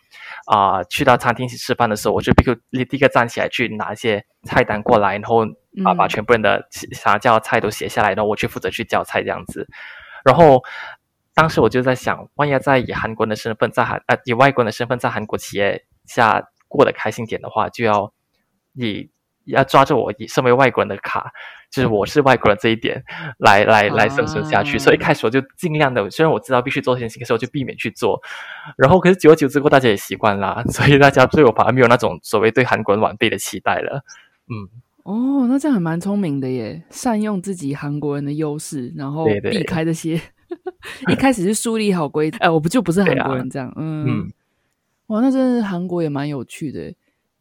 [0.47, 2.61] 啊，去到餐厅去吃饭的时候，我就立刻
[2.91, 5.47] 第一个站起来去拿一些菜单过来，然后
[5.85, 9.69] 把把全部人的想要叫菜都写下来，然后我去负责去叫菜这样子。
[10.25, 10.61] 然后
[11.33, 16.43] 当时我就在想，万一在以韩国人的身份在韩呃以外国人的身份在韩国企业下
[16.77, 18.13] 过得开心点的话，就要
[18.75, 19.11] 以。
[19.47, 21.31] 要抓着我以身为外国人的卡，
[21.71, 23.05] 就是我是外国人这一点
[23.37, 24.79] 来来来生存下去。
[24.79, 28.19] 所以一开始我就尽量的，虽然我知道必须做这件事情，可是我就避免去做。
[28.79, 34.03] 然后可是久而久之后，大家也习惯了，所以大家对我反而没有那种所谓对韩国人晚辈的期待了。
[34.49, 40.19] 嗯，哦，那这样还蛮聪明的耶，善用自己韩国人的优势，然后避开这些。
[41.11, 43.71] 一开始是树立好规，哎，我不就不是韩国人这样。
[43.77, 44.31] 嗯，
[45.09, 46.95] 哇，那真的韩国也蛮有趣的。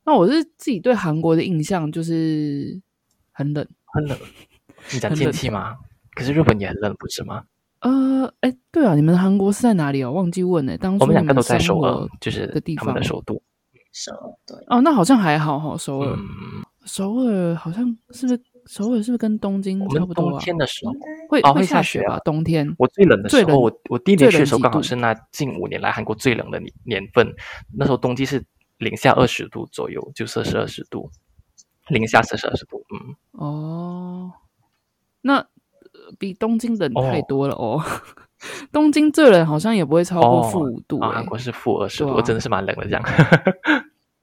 [0.06, 2.82] 那我是自己对韩国的印象就是
[3.32, 4.18] 很冷，很冷。
[4.92, 5.78] 你讲天气吗？
[6.14, 7.46] 可是日本也很冷，不是吗？
[7.80, 10.12] 呃，哎，对啊，你们韩国是在哪里哦？
[10.12, 10.78] 忘记问呢。
[10.78, 13.42] 当初我们两个都在首尔，就是的地方的首都。
[13.92, 14.58] 首尔对。
[14.68, 15.78] 哦，那好像还好哈。
[15.78, 16.18] 首尔，
[16.86, 18.42] 首尔好像是不是？
[18.66, 20.32] 首尔是不是跟东京差不多？
[20.32, 20.94] 冬天的时候
[21.30, 22.20] 会会下雪吧？
[22.26, 22.74] 冬天。
[22.78, 27.28] 我最冷的时候，我我第一年去的时候，刚好是那近五年来韩国最冷的年年份。
[27.78, 28.44] 那时候冬季是。
[28.80, 31.10] 零下二十度左右，就摄氏二十度，
[31.88, 34.34] 零下摄氏二十度，嗯，哦，
[35.22, 35.46] 那
[36.20, 37.82] 比东京冷太多了哦。
[38.74, 43.02] 东京最冷好像也不会超过负五度，韩国是负二十度，真的是蛮冷的这样。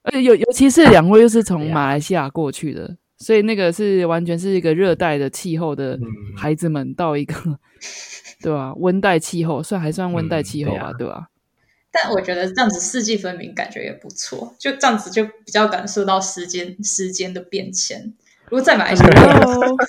[0.03, 5.97] 而 且尤尤其是两位又是从马来西亚过去的，所以那个是完全是一个热带的气候的
[6.35, 7.35] 孩子们到一个，
[8.41, 8.73] 对吧？
[8.77, 11.27] 温带气候算还算温带气候吧，对吧？
[11.91, 14.55] 但我觉得这样子四季分明，感觉也不错。
[14.57, 18.11] 就这样子，就比较感受到时间时间的变迁。
[18.45, 19.03] 如果再买一些，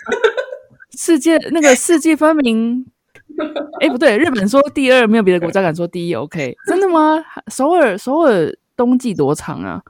[0.99, 2.85] 世界那个四季分明，
[3.81, 6.14] 哎，不对，日本说第二，没有别的国家敢说第一。
[6.14, 7.25] OK，真的吗？
[7.51, 9.83] 首尔首尔冬季多长啊？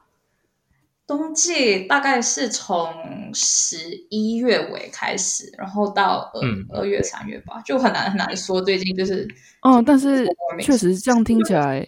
[1.16, 2.92] 冬季大概是从
[3.34, 3.76] 十
[4.10, 6.30] 一月尾开始，然后到
[6.70, 8.60] 二二月三月吧，就很难很难说。
[8.60, 9.28] 最近就是，
[9.62, 10.26] 哦，但是
[10.60, 11.86] 确实这样听起来。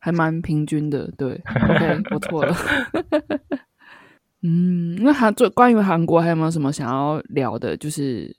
[0.00, 1.32] 还蛮平均的，对，
[1.68, 2.56] OK，我错了。
[4.42, 7.76] 嗯，那韩最关于韩国还有没有什么想要聊的？
[7.76, 8.34] 就是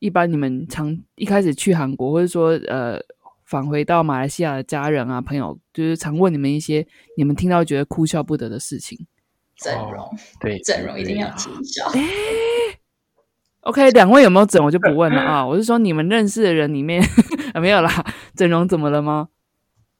[0.00, 3.00] 一般你们常一开始去韩国，或者说呃
[3.46, 9.06] 返回到马来西亚的家人啊朋友，就是常问你们一些你们听到觉得哭笑不得的事情。
[9.62, 10.08] 整容，
[10.40, 11.90] 对，整容一定要提早。
[11.94, 12.00] 哎
[13.60, 14.64] ，OK，两位有没有整？
[14.64, 15.46] 我就不问了 啊。
[15.46, 17.02] 我是说你们认识的人里面
[17.60, 19.28] 没有啦，整容怎么了吗？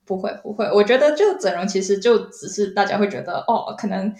[0.04, 4.14] 不会不会，我觉得就整容其实就只是大家会觉得哦，可能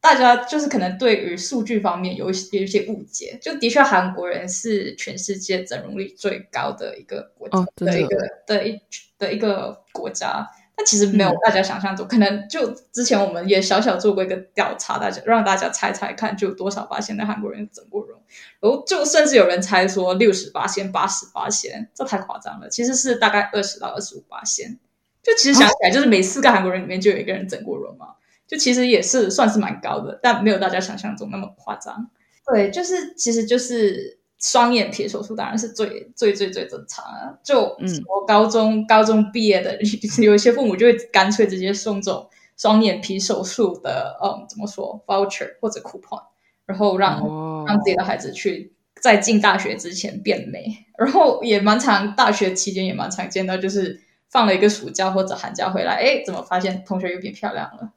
[0.00, 3.38] 大家就是可能对于数据方面有有一些误解。
[3.40, 8.16] 就的确，韩国人是全世界整容率最高的一个国家的一个
[8.46, 8.78] 的一
[9.18, 10.46] 的一个国家，
[10.78, 12.06] 但其实没有大家想象中。
[12.06, 18.20] 可能就之前我们也小小做过一个调查，大家让大家猜猜看，就多少八仙的韩国人整过容，
[18.60, 22.68] 然后就甚至有人猜说六十八仙、八十八仙，这太夸张了。
[22.68, 24.78] 其实是大概二十到二十五八仙。
[25.20, 28.14] 就其实想起来，就是每四个韩国人里面就有一个人整过容嘛，
[28.46, 32.08] 就其实也是算是蛮高的，但没有大家想象中那么夸张。
[32.46, 37.38] 对，就是其实就是双眼皮手术，当然是最最最最正常啊。
[37.42, 39.78] 就我高中高中毕业的，
[40.22, 46.22] 有一些父母就会干脆直接送这种双眼皮手术的，嗯，怎么说 voucher 或者 coupon，
[46.66, 47.20] 然后让
[47.66, 54.02] 让自己的孩子去在进大学之前变美，然后也蛮常大学期间也蛮常见到，就是。
[54.30, 57.94] 放了一个暑假或者寒假回来，哎，怎么发现同学又变漂亮了？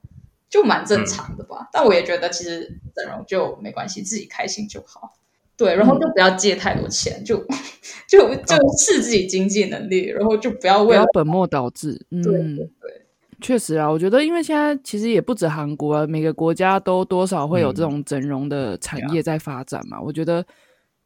[0.48, 1.68] 就蛮正常的吧。
[1.70, 5.12] 但我也觉得其实整容就没关系，自己开心就好。
[5.62, 7.36] 对，然后就不要借太多钱，就
[8.08, 12.04] 就就是自己经济能力，然后就不要为了本末倒置。
[12.10, 12.20] 嗯，
[12.56, 12.68] 对，
[13.40, 20.02] 确实啊，我觉得因为现在其实也不止韩国啊，每个国家都多少会有这种整容的产业在发展嘛。
[20.02, 20.44] 我觉得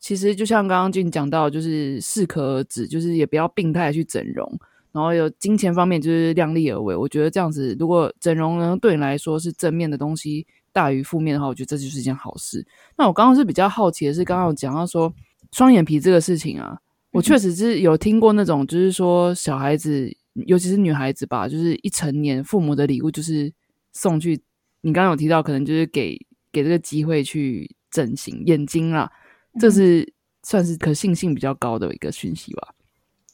[0.01, 4.51] 其实就像刚刚俊讲到，就是适可而止，就是也不要病态去整容。
[4.91, 12.63] 然后有金钱方面就是量力而为，我觉得这样子，如果整容呢对你来说是正面的东西大于负面的话，我觉得这就是一件好事。
[12.99, 15.11] 那我刚刚是比较好奇的是，刚刚有讲到说
[15.53, 16.79] 双眼皮这个事情啊，
[17.13, 20.15] 我确实是有听过那种，就是说小孩子
[20.47, 23.51] 尤其是女孩子吧，就是一成年父母的礼物就是
[23.95, 24.39] 送去。
[24.83, 26.15] 你刚刚有提到，可能就是给
[26.53, 29.11] 给这个机会去整形眼睛啦，
[29.59, 30.13] 这是
[30.43, 32.75] 算是可信性比较高的一个讯息吧。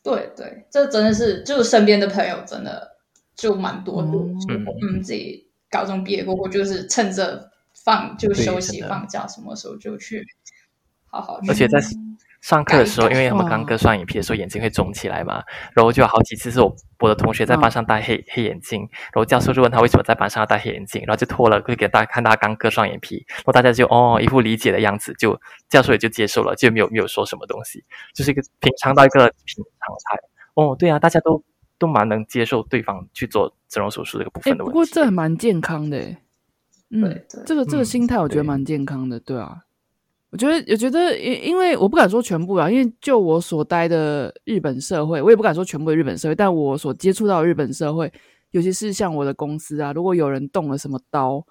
[0.03, 2.97] 对对，这真的是就是身边的朋友真的
[3.35, 4.11] 就蛮多的。
[4.11, 7.51] 嗯，自己高中毕业过后，就是趁着
[7.85, 10.25] 放就休息放假，什么时候就去
[11.07, 11.41] 好好。
[11.49, 11.81] 而且在。
[12.43, 15.41] 上课的时候，因为他们刚割双眼皮的时候，眼睛会肿起来嘛，
[15.77, 30.19] 然后就有好几次是我我的同学在班上戴黑黑眼镜，然后教授就问他为什么在班上要戴黑眼镜，然后就脱了，就给大家看他刚割双眼皮，然后大家就哦一副理解的样子，就教授也就接受了，就没有没有说什么东西，就是一个平常到一个平常态。
[30.55, 31.45] 哦，对啊，大家都
[31.83, 34.73] 都蛮能接受对方去做整容手术这个部分的问题。
[34.73, 35.99] 不过这蛮健康的，
[36.91, 39.65] 嗯，这个这个心态我觉得蛮健康的，对啊。
[40.31, 48.11] 我觉得，我觉得，因因为我不敢说全部啊，因为就我所待的日本社会，我也不敢说全部的日本社会，但我所接触到日本社会，
[48.53, 51.45] 尤其是像我的公司啊，如果有人动了什么刀，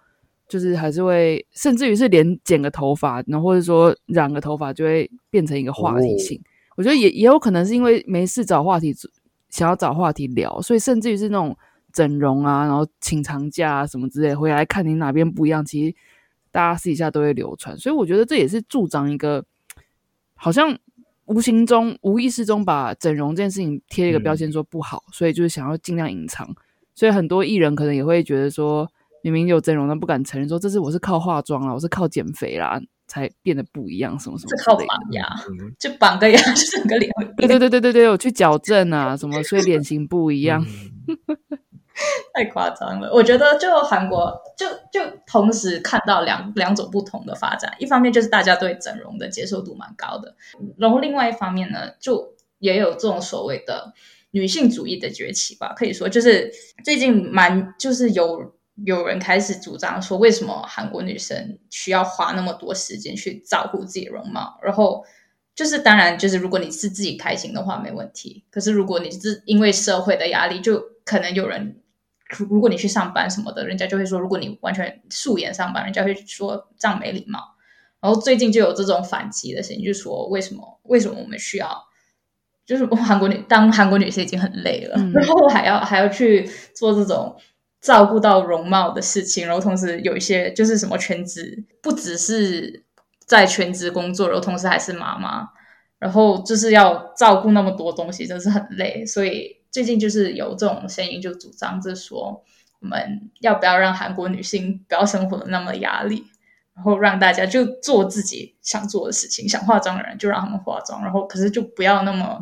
[0.47, 6.41] 就是还是会，甚至于是连剪个头发，然后或者说染个头发，就会变成一个话题性。
[6.75, 8.95] 我觉得也也有可能是因为没事找话题，
[9.51, 11.55] 想要找话题聊，所以甚至于是那种
[11.93, 15.95] 整容啊，然后请长假啊什么之类，回来看你哪边不一样，其实。
[16.53, 19.45] 大家私底下都会流传，所以我觉得这也是助长一个，
[20.35, 20.77] 好像
[21.23, 26.53] 无形中、无意识中把整容这件事情贴一个标签，说不好，所以就是想要尽量隐藏。
[26.93, 28.85] 所以很多艺人可能也会觉得说，
[29.23, 34.57] 明明有整容，但不敢承认，说这是我是靠化妆啊，我是靠减肥啦，才变得不一样，什么什么。
[34.57, 35.27] 是靠绑牙，
[35.77, 37.11] 就绑个牙 就，整个脸。
[37.35, 40.65] 对对对对对对，我去矫正啊，什么，所以脸型不一样。
[42.33, 50.33] 太夸张了，我觉得就韩国就就同时看到两两种不同的发展，一方面就是大家对整容的接受度蛮高的，
[50.77, 53.93] 然后另外一方面呢，就也有这种所谓的
[54.31, 56.49] 女性主义的崛起吧，可以说就是
[56.83, 58.53] 最近蛮就是有
[58.85, 65.03] 有人开始主张说，为什么韩国女生需要花那么多时间去照顾自己容貌，然后
[65.55, 71.77] 就是当然就是如果你是自己开心的话没问题，可是如果你是因为社会的压力，就可能有人。
[72.49, 77.57] 如果你去上班什么的，人家就会说；如果你完全素颜上班，人家会说这样没礼貌。
[77.99, 80.79] 然后最近就有这种反击的声音，就说为什么？
[80.83, 81.83] 为什么我们需要？
[82.65, 87.35] 就是韩国女当韩国女生已经很累了，然后还要还要去做这种
[87.81, 92.83] 照顾到容貌的事情，然后同时有一些就是什么全职，不只是
[93.25, 95.49] 在全职工作，然后同时还是妈妈，
[95.99, 99.59] 然后就是要照顾那么多东西，真是很累，所以。
[99.71, 102.43] 最近就是有这种声音，就主张是说，
[102.81, 106.25] 我们要不要让韩国女性不要生活的那么压力，
[106.73, 112.37] 然后让大家就做自己想做的事情，想化妆的人就让他们化妆，然后可是就不要那么，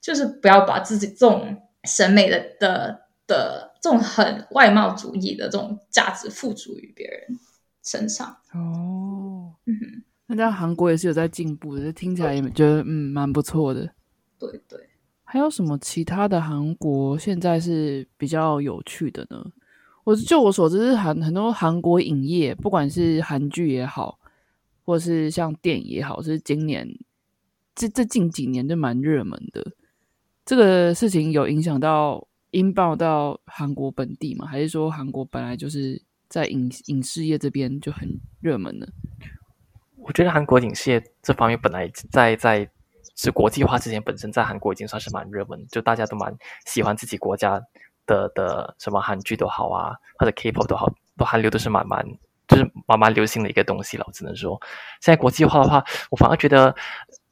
[0.00, 7.38] 就是不要把自己这种审美的的的这种很外貌主义的这种价值付诸于别人
[7.82, 8.28] 身上。
[8.52, 13.90] 哦，嗯，那在韩国也是有在进步的，听起来也觉得嗯蛮不错的。
[14.38, 14.78] 对对。
[15.24, 19.44] 还有什么其他的韩国现在是比较有趣的呢？
[20.02, 24.18] 我就我所知，是韩很多韩国影业，不管是韩剧也好，
[24.84, 26.88] 或是像电影也好，是今年
[27.76, 29.64] 这这近几年就蛮热门的。
[30.44, 34.46] 这个事情有影响到引爆到韩国本地吗？
[34.46, 38.86] 还是说韩国本来就是在影影视业这边就很热门呢？
[39.96, 42.70] 我觉得韩国影视业这方面本来在在。
[43.16, 46.34] 是国际化之前，本身在韩国已经算是蛮热门，就大家都蛮
[46.64, 47.60] 喜欢自己国家
[48.06, 52.02] 的的什么韩剧都好啊，或者 K-pop 都好，都韩流都是蛮蛮
[52.48, 54.04] 就是蛮蛮流行的一个东西了。
[54.06, 54.58] 我只能说，
[55.02, 56.74] 现在国际化的话，我反而觉得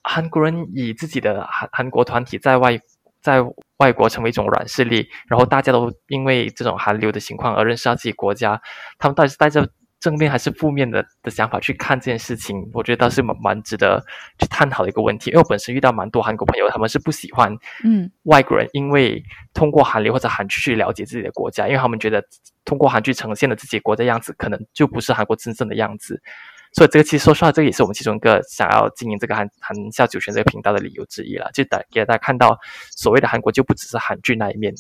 [0.02, 2.78] 韩国人以自己的韩韩国团体在外
[3.22, 3.40] 在
[3.78, 8.60] 外国成为一种软势力，然后大家都因为这种韩流的情况而认识到自己国家，
[8.98, 9.68] 他们到底是带着。
[10.00, 14.00] 正面还是负面的的想法去看这件事情，我觉得倒是蛮蛮值得
[14.38, 15.28] 去探讨的一个问题。
[15.30, 19.20] 因为我本身遇到蛮多韩国朋友，他们是不喜欢嗯外国人，因为
[19.52, 22.22] 通过韩流或者韩剧去了解自己的国家，因为他们觉得
[22.64, 26.22] 通过韩剧呈现的自己国家样子，可能就不是韩国真正的样子。
[26.72, 32.58] 所以这个其实说实话，这个也是我们其中一个想要经营这个韩韩笑九泉这个频道的理由之一了，就带给大家看到
[32.96, 34.74] 所谓的韩国就不只是韩剧那一面。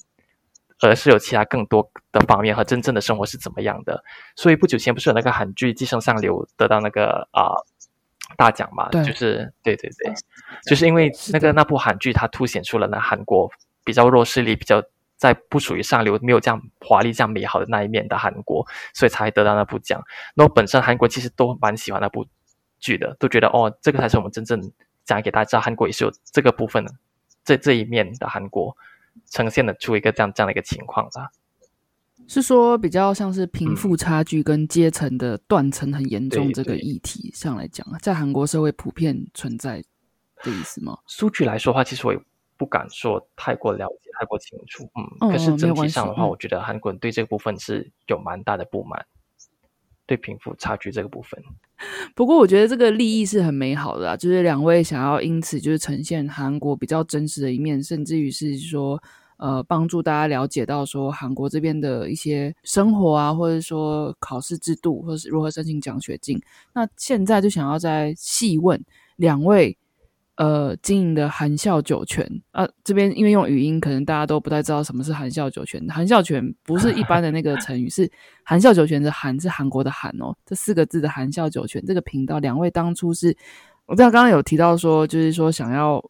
[0.80, 4.00] 而是有其他更多的方面和真正的生活是怎么样的？
[4.36, 7.50] 所以不久前不是有那个韩剧《寄生上流》得到那个啊
[8.36, 8.88] 大奖嘛？
[8.90, 10.14] 对，就是对对对，
[10.66, 13.50] 就是因为那个那部韩剧它凸显出了那韩国
[13.82, 14.80] 比较弱势力、比较
[15.18, 20.02] 在不属于上流、没有这样华丽、这样美好的那一面的韩国，所以才得到那部奖。
[20.34, 22.26] 那本身韩国其实都蛮喜欢那部
[22.80, 24.72] 剧的，都觉得哦，这个才是我们真正
[25.04, 26.94] 讲给大家，韩国也是有这个部分的
[27.44, 28.74] 这这一面的韩国。
[29.32, 31.32] 呈现的出一个这样这样的一个情况吧。
[32.28, 39.82] 是说比较像是贫富差距跟阶层的断层很严重这个议题上来讲，在韩国社会普遍存在
[40.44, 40.96] 的意思吗？
[41.08, 42.20] 数据来说的话，其实我也
[42.58, 44.90] 不敢说太过了解、太过清楚。
[45.20, 49.06] 嗯，可是整体上的话，我觉得韩国人对这个部分是有蛮大的不满，
[50.04, 51.42] 对贫富差距这个部分。
[52.14, 59.02] 不过我觉得这个利益是很美好的，就是两位想要因此就是呈现韩国比较真实的一面，甚至于是说。
[59.40, 66.36] 呃，帮助大家了解到说韩国这边的一些生活啊，或者说考试制度，或者是如何申请奖学金。
[66.74, 68.84] 那现在就想要再细问
[69.14, 69.78] 两位，
[70.38, 75.86] 呃，经营的含笑九泉啊，这边因为用语音，可能大家都不太知道什么是含笑九泉。
[75.88, 78.10] 含笑泉不是一般的那个成语，是
[78.42, 83.36] 含笑九泉的含是韩国的含哦，这四个字的含笑九泉这个频道，两位当初是
[83.86, 86.02] 我知道刚刚有提到说，就是说想要。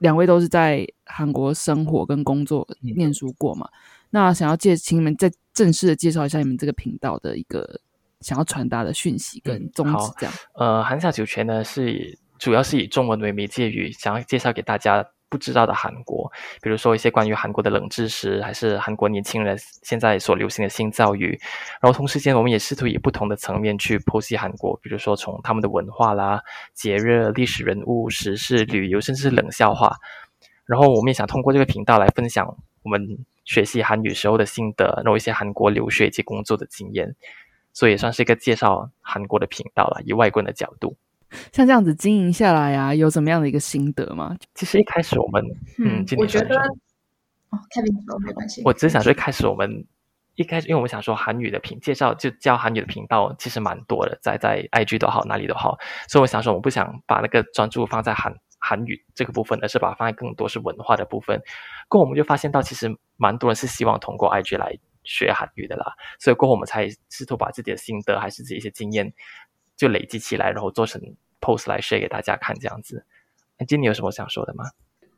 [0.00, 3.66] 两位都是在韩国生活跟工作、念书过嘛？
[4.10, 7.80] 那想要借，请你们再正式的介绍一下你们这个频道的一个
[8.20, 10.34] 想要传达的讯息跟宗旨，这样。
[10.52, 15.06] 呃，韩笑酒泉呢是主要是以中文为媒介语，想要介绍给大家。
[15.28, 16.30] 不知道的韩国，
[16.62, 21.36] 比如说一些关于韩国的冷知识，还是韩国年轻人现在所流行的新教育。
[21.82, 26.40] 然后同时间，我们也试图以不同的层面去剖析韩国，比如说从他们的文化啦、
[26.74, 29.96] 节日、历史人物、时事、旅游，甚至是冷笑话。
[30.64, 32.46] 然后我们也想通过这个频道来分享
[32.84, 37.16] 我们学习韩语时候的心得，然后一些韩国留学以及工作的经验。
[37.72, 40.96] 所以也算是一个介绍韩国的频道了，以外观的角度。
[41.52, 44.36] 像这样子经营下来啊，有怎么样的一个心得吗？
[44.54, 45.44] 其实一开始我们，
[45.78, 46.56] 嗯，我觉得
[47.50, 48.62] 哦，开屏说没关系。
[48.64, 49.86] 我只是想说，一开始我们
[50.34, 61.40] 一开始，因为我们想说韩语的频介绍，就教韩语的频道其实蛮多的，在在 IG 都好，哪里都好，所以我想说，我不想把那个专注放在韩韩语这个部分，而是把它放在更多是文化的部分。
[61.88, 69.12] 过后我们就发现到，其实蛮多人是希望通过 IG 来学韩语的啦，所以过后我们才试图把自己的心得还是自己一些经验。
[69.76, 71.00] 就累积起来，然后做成
[71.40, 73.04] post 来 share 给大家看，这样子。
[73.58, 74.64] 那今天有什么想说的吗？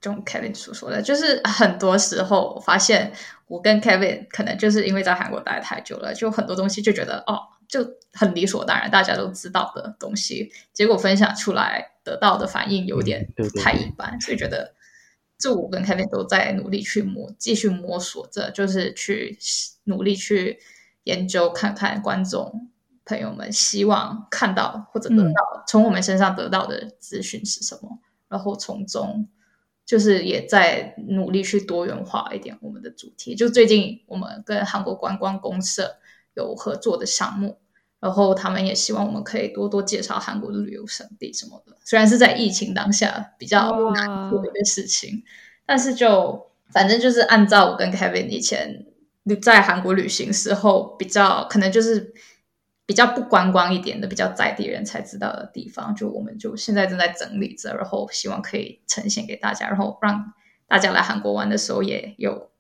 [0.01, 3.13] 就 Kevin 所说的，就是很多时候我发现，
[3.49, 13.29] 我跟 Kevin 可能就是因为在韩国待太久了，就很多东西就觉得哦，就很理所当然，大家都知道的东西，结果分享出来得到的反应有点
[13.61, 14.73] 太一般，所以觉得，
[15.37, 19.37] 就我跟 Kevin 都在努力去摸，继续摸索着，就是去
[19.83, 20.61] 努力去
[21.03, 22.71] 研究，看看观众。
[23.09, 27.99] 朋友们希望看到或者得到从我们身上得到的资讯是什么？
[28.29, 29.27] 然后从中
[29.87, 33.35] 就是也在努力去多元化一点我们的主题。
[33.35, 35.97] 就最近我们跟韩国观光公社
[36.35, 37.57] 有合作的项目，
[37.99, 41.75] 然后他们也希望我们可以多多介绍韩国的旅游胜地什么的。
[41.87, 45.23] 虽然是在疫情当下比较难做的一个事情，
[45.65, 48.85] 但是就反正就是按照我跟 Kevin 以前
[49.41, 52.13] 在韩国旅行时候比较可能就是。
[52.89, 60.33] 比较不观光一点的，比较在地人才知道的地方，就我们就现在正在整理着，然后希望可以呈现给大家，然后让
[60.67, 62.51] 大家来韩国玩的时候也有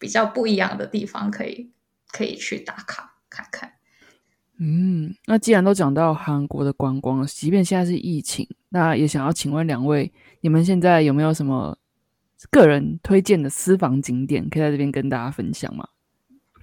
[0.00, 1.70] 比较不一样的地方可以
[2.10, 3.74] 可以去打卡看看。
[4.58, 11.78] 嗯，那既然都讲到韩国的观光，即便现在是疫情，那也想要请问两位，你们现在有没有什么
[12.50, 15.86] 个人推荐的私房景点，可以在这边跟大家分享吗？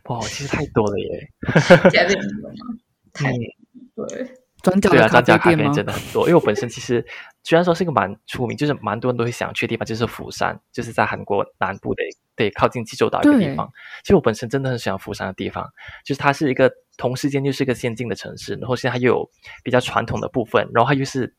[0.09, 1.32] 哇，其实太多了耶！
[3.14, 4.28] 太对，
[4.61, 6.28] 转角对啊，转角咖啡真的很多。
[6.28, 7.05] 因为我本身其实
[7.43, 12.03] 虽然说是一个蛮出名，就是蛮多人都会想去的地方，就是釜山，就是在韩国南部的，
[12.36, 13.72] 对，靠近济州岛一个地方。
[14.03, 15.70] 其实我本身真的很喜欢釜山的地方，
[16.05, 19.30] 就是它是一个同时间又是一个先进的城市，然后现在它又有
[19.64, 21.36] 比较传统的部分，然后它又是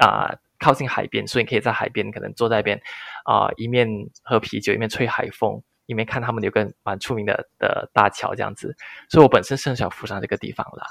[0.00, 2.80] 啊靠近海边，所以你可以在海边可能坐在那边
[3.24, 3.88] 啊一面
[4.24, 5.62] 喝啤酒，一面吹海风。
[5.88, 8.76] 里面看他们有个蛮出名的的大桥这样子，
[9.08, 10.86] 所以我本身是很喜欢釜山这个地方啦。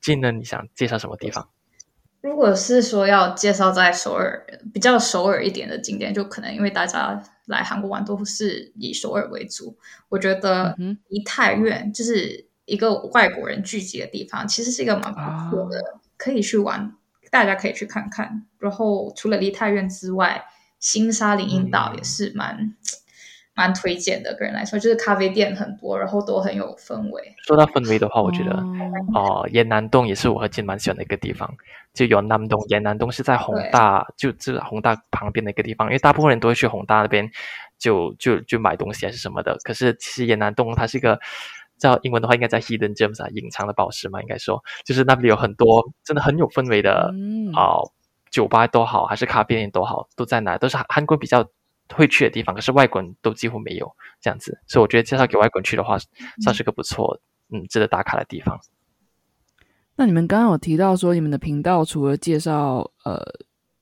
[0.00, 1.46] 今呢，你想介绍什么地方？
[2.22, 9.76] 如果是说要介绍在首尔比较首尔一点的景点，就可能因为大家来韩国玩都是以首尔为主，
[10.08, 10.74] 我觉得
[11.08, 16.96] 梨泰院就是一个外国人聚集的地方，其实是一个蛮不错的，可以去玩，
[17.30, 18.46] 大家可以去看看。
[18.58, 20.46] 然后除了梨泰院之外，
[20.78, 22.74] 新沙林荫道也是蛮。
[23.58, 27.34] 蛮推荐的，个人来说，就是咖啡店很多，然后都很有氛围。
[27.44, 28.52] 说到氛围的话，我觉得
[29.12, 31.52] 哦，延南洞也是我和金蛮喜欢的一个地方。
[31.92, 35.88] 就有南洞，延南洞是在宏大，就就宏大旁边的一个地方。
[35.88, 37.28] 因为大部分人都会去宏大那边，
[37.80, 39.58] 就就就买东西还是什么的。
[39.64, 41.18] 可是其实延南洞它是一个
[41.78, 47.12] 叫英文的话，应该叫 Hidden Gems 啊，隐藏的宝石嘛，应该说，就是那里有很多真的很有氛围的
[47.56, 47.82] 啊，
[48.30, 51.44] 酒吧都好，还是咖啡店都好，都在那，都是韩国比较。
[51.94, 55.96] 会去的地方，可是外国人都几乎没有这样子，所以我觉得介绍给外国人去的话，
[56.42, 57.20] 算是个不错，
[57.52, 58.58] 嗯，值得打卡的地方。
[59.96, 63.20] 那你们刚刚有提到说，你们的频道除了介绍呃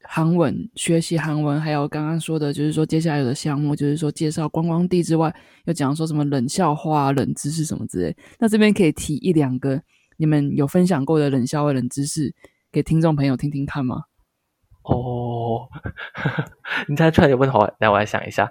[0.03, 5.35] 韩文、学习韩文，还有刚刚说的，就是说接下来有的项目，就是说介绍观光地之外，
[5.67, 8.17] 又讲说什么冷笑话、冷知识什么之类。
[8.39, 9.83] 那这边可以提一两个
[10.17, 12.35] 你们有分享过的冷笑话、冷知识
[12.73, 14.05] 给听众朋友听听看吗？
[14.89, 15.69] 哦，
[16.87, 18.49] 你再突然问我，来我来想一下。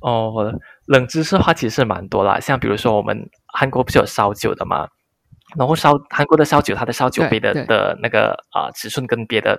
[0.00, 0.52] 哦，
[0.86, 4.88] 冷知识的话其实是蛮多啦，像比如说我们韩国不是有烧酒的嘛？
[5.56, 9.58] 然后烧韩国的烧酒，它的烧酒杯的的那个啊尺寸跟别的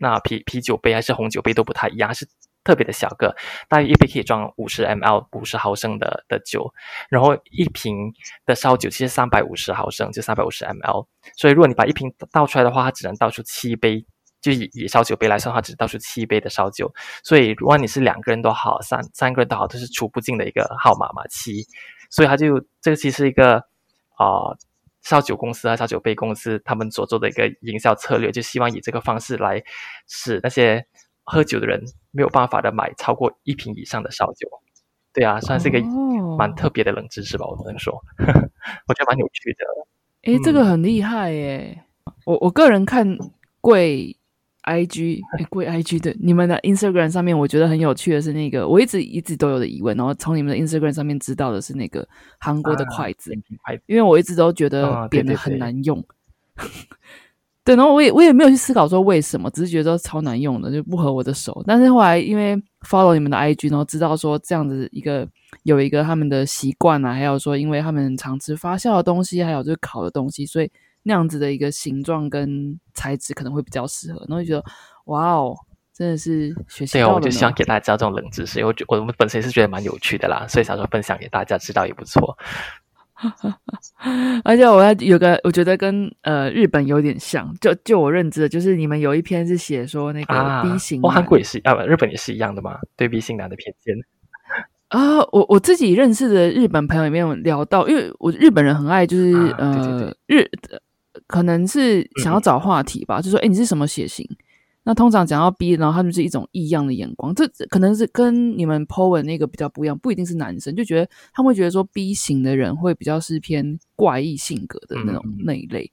[0.00, 2.26] 那啤啤酒杯还是红酒杯都不太一样，是
[2.64, 3.34] 特别的小个，
[3.68, 6.68] 大约一杯可以装五十 ml 五十毫升的的酒，
[7.08, 8.12] 然后一瓶
[8.44, 14.04] 的烧酒其实三百五十毫升就三百五十 ml，所以如果你把一瓶倒出来的话，它只能倒出七杯，
[14.46, 16.92] 就以以烧酒杯来算的话，只倒出七杯的烧酒，
[17.22, 21.66] 所以如果你是两个人都好，三三个人都好，都是出不进的一个号码嘛七，
[22.10, 23.56] 所以它就这个其实一个
[24.16, 24.56] 啊。
[25.02, 29.62] 烧酒公司啊，烧酒杯公司，他们所做的一个营销策略，就希望以这个方式来
[30.08, 30.84] 使那些
[31.22, 31.80] 喝酒的人
[32.10, 34.48] 没有办法的买超过一瓶以上的烧酒。
[35.12, 35.80] 对啊，算是一个
[36.36, 37.94] 蛮特别的冷知识吧，我只能说，
[38.88, 39.64] 我觉得蛮有趣的。
[40.22, 41.84] 诶，这个很厉害耶！
[42.24, 43.16] 我我个人看
[43.60, 44.16] 贵。
[44.66, 52.06] I G 贵 I G 的，你们的 Instagram 上面，我觉得很有趣的是那个，我一直一直都有的疑问，然后从你们的 Instagram 上面知道的是那个
[52.40, 53.32] 韩国的筷子，
[53.86, 56.04] 因为我一直都觉得扁的很难用。
[57.62, 61.62] 对，然后我也我也没有去思考说为什么，只是觉得超难用的，就不合我的手。
[61.64, 65.28] 但是后来因为 follow 你们的 I G，然后知道说这样子一个
[65.62, 70.68] 有一个他们的习惯啊，还有说因为他们常吃发酵的东西，还有就是烤的东西，所以。
[71.06, 74.64] 那样子的一个形状跟材质可能会比较适合，然后就觉得
[75.04, 75.54] 哇哦，
[75.94, 82.36] 真的是学习到对，我就希望给大家知道这种冷知识，因为我我们本身是觉得蛮有趣的啦，所以想说分享给大家知道也不错。
[84.44, 93.94] 而且我还有个，我觉得跟呃日本有点像，就就我认知的，就是你们有一篇是写说那个 B 型，哦，韩国也是啊，日本也是一样的嘛，对 B 型男的偏见。
[94.88, 100.46] 啊，我我自己认识的日本朋友里面有聊到，因为我日本人很爱就是呃日。
[101.26, 104.28] 可能是想要找话题吧，就说：“哎，你是什么血型？”
[104.88, 115.90] 那通常讲到 B，然后他们是一种异样的眼光，这可能是跟你们 Po 文那个比较不一样，不一定是男生，就觉得他们会觉得说 B 型的人会比较是偏怪异性格的那种那一类。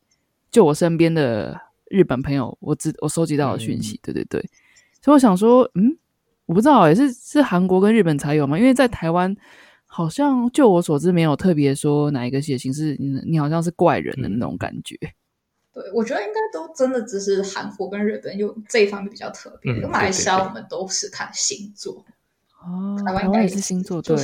[0.52, 1.60] 就我身边的
[1.90, 4.40] 日本朋友，我知我收集到的讯息，对对对，
[5.02, 5.98] 所以我想说，嗯，
[6.46, 8.60] 我不知道，也是是韩国跟日本才有吗？
[8.60, 9.36] 因为在台湾，
[9.96, 14.98] 好像就我所知，没有特别说哪一个血型是你，你好像是怪人的那种感觉。
[15.72, 19.72] 对，我觉得应该都真的只是韩国跟日本有这一方面比较特别。
[19.86, 22.04] 马来西亚我们都是看星座
[22.66, 24.18] 哦，台湾也是星座，对。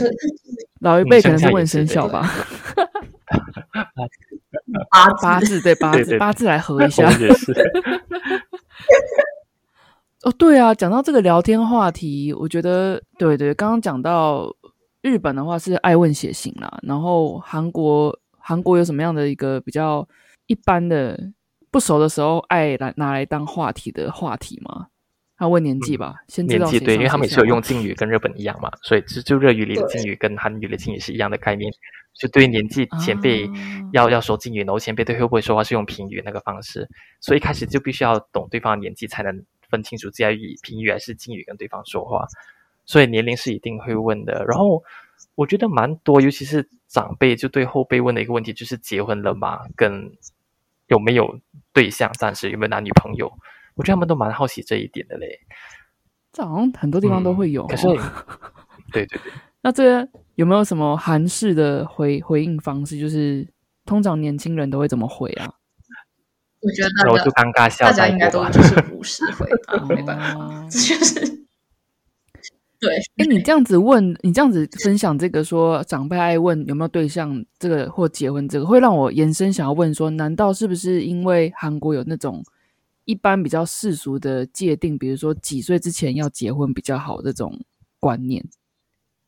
[0.81, 2.27] 老一辈可能是问生肖吧。
[4.89, 7.07] 八八字对八字八字来合一下。
[10.23, 14.51] 哦，对啊，讲到这个聊天话题，我觉得对对，刚刚讲到
[15.01, 20.07] 日本的话是爱问血型啦，然后韩国韩国有什么样的一个比较
[20.47, 21.31] 一般的？
[21.71, 24.87] 不熟的时候爱来拿来当话题的话题吗？
[25.37, 31.71] 他问年纪吧，先年纪对，因为他们也是有用敬语，跟日本一样嘛，所以就就日语里的敬语跟韩语的敬语是一样的概念。
[32.15, 33.47] 就对年纪前辈
[33.93, 36.89] 要要说敬语，然后前辈对会不会说话是用平语那个方式，
[37.21, 42.25] 所以一开始就必须要懂对方的年纪，才能分清楚要以平语还是敬语跟对方说话。
[42.89, 44.43] 所以年龄是一定会问的。
[44.45, 44.83] 然后
[45.35, 49.59] 我觉得蛮多，尤其是长辈就对后辈问的一个问题，就是结婚了吗？
[49.75, 50.11] 跟
[50.87, 51.39] 有没有
[51.71, 52.11] 对象？
[52.13, 53.31] 暂时有没有男女朋友？
[53.75, 55.39] 我觉得他们都蛮好奇这一点的嘞。
[56.33, 57.67] 这好像很多地方都会有。
[57.67, 57.85] 可是，
[58.91, 59.31] 对对对。
[59.61, 62.97] 那这个有没有什么韩式的回回应方式？
[62.99, 63.47] 就是
[63.85, 65.45] 通常年轻人都会怎么回啊？
[66.59, 71.48] 我觉得，我就尴尬笑，大家应该都就是不是回答，没办法，这 就是。
[72.81, 82.41] 对，哎，你这样子问，你这样子分享这个说长辈爱问有没有对象，这个或结婚这个，会让我延伸想要问说，难道是不是因为韩国有那种
[83.03, 87.59] 一般比较世俗的界定，比如说几岁之前要结婚比较好这种
[87.99, 88.45] 观念？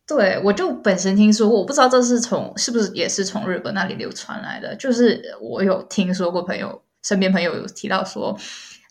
[0.07, 8.37] 对，我就本身听说过，我不知道这是从是不是也是从日本那里流传来的，就是我有听说过朋友身边朋友有提到说。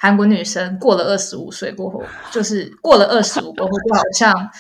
[0.01, 4.51] 韩国女生过了二十五岁过后，就是过了二十五过后，就好像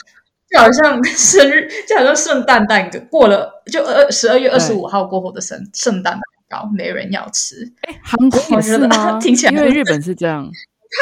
[0.50, 6.22] 就好像生日，就好像圣诞蛋糕过了，就二十二月二十五号过后的圣圣诞蛋
[6.60, 7.72] 糕没人要吃。
[7.82, 9.18] 哎，韩国也是吗？
[9.18, 10.44] 听起来因为日本是这样，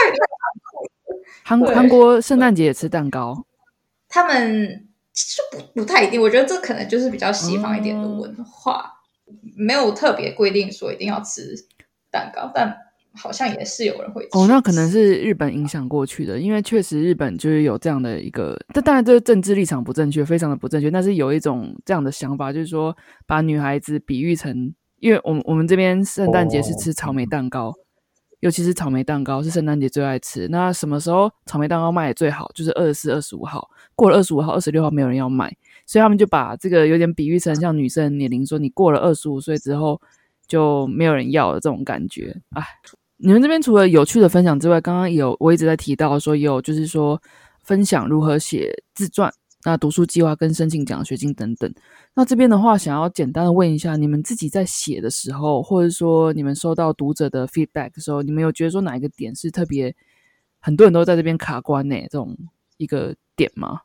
[0.07, 0.17] 太太
[1.45, 3.45] 韩韩韩国圣诞节也吃蛋糕。
[4.09, 6.23] 他们就不不太一定。
[6.23, 8.93] 我觉得这可能就是比较西方一点的文化，
[9.57, 11.55] 没有特别规定说一定要吃
[12.11, 12.75] 蛋糕，但
[13.15, 22.97] 好像也是有人会哦，那可能是日本影响过去的，因为确实日本就是有这样的一个，但当然这个政治立场不正确，非常的不正确，但是有一种这样的想法，就是说
[23.27, 27.75] 把女孩子比喻成，因为我们我们这边圣诞节是吃草莓蛋糕。
[28.41, 30.47] 尤其是草莓蛋糕是圣诞节最爱吃。
[30.47, 32.49] 那什么时候草莓蛋糕卖的最好？
[32.55, 33.69] 就是二十四、二十五号。
[33.97, 35.53] 过了二十五号、二十六号，没有人要买，
[35.85, 40.01] 所以他们就把这个有点比喻成像女生年龄，说你过了二十五岁之后
[40.49, 42.35] 就没有人要的这种感觉。
[42.51, 42.65] 哎，
[43.19, 47.21] 你们这边除了有趣的分享之外，刚刚有我一直在提到说有，就是说
[47.63, 49.33] 分享如何写自传。
[49.65, 51.71] 那读书计划跟申请奖学金等等，
[52.15, 59.95] 那这边的话，想要简单的问一下，你们自己在写的时候，或者说你们收到读者的 feedback 的时候，你们有觉得说哪一个点是特别
[60.61, 61.97] 很多人都在这边卡关呢？
[62.03, 62.37] 这种
[62.77, 63.81] 一个点吗？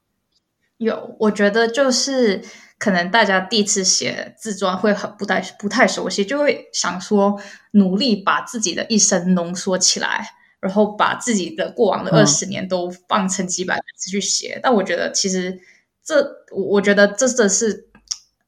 [0.84, 2.44] 有，我觉得就是
[2.78, 10.28] 可能大家第一次写自传会很不太不太熟悉，就会想说努力把自己的一生浓缩起来。
[10.64, 15.60] 然后把自己的过往的二十年都放成几百字去写，但我觉得其实
[16.02, 16.26] 这，
[16.56, 17.90] 我觉得这这是，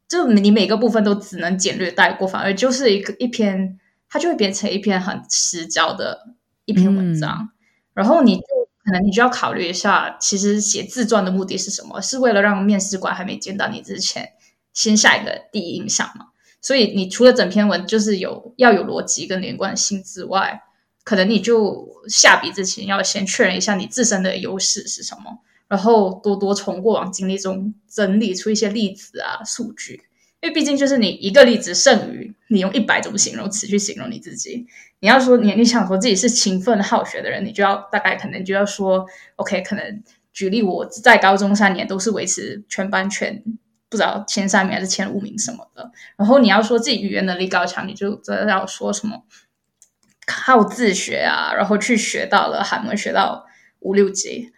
[0.07, 3.77] 就你每个部分都只能简略带过，反而就是一个一篇，
[4.07, 6.17] 它就会变成一篇很实焦的
[6.63, 7.49] 一篇文章。
[7.93, 8.43] 然后你就
[8.85, 11.99] 可能你就要考虑一下，其实写自传的目的是什么？
[12.01, 14.33] 是为了让面试官还没见到你之前，
[14.73, 16.27] 先下一个第一印象嘛？
[16.61, 20.61] 所以你除了整篇文就是有要有逻辑跟连贯性之外。
[21.03, 30.01] 可能你就下笔之前要先确认一下你自身的优势是什么，然后多多从过往经历中整理出一些例子啊、数据，
[30.45, 34.67] 因为毕竟就是你一个例子胜于你用一百种形容词去形容你自己。
[34.99, 43.41] 你要说你你想说自己是勤奋好学的人，你就要大概可能就要说，OK，可能举例我在高中三年都是维持全班全
[43.89, 45.91] 不知道前三名还是前五名什么的。
[46.15, 49.23] 然后你要说自己语言能力高强，你就真的要说什么？
[50.27, 53.47] 靠自学啊，然后去学到了韩文，学到
[53.79, 54.51] 五六级，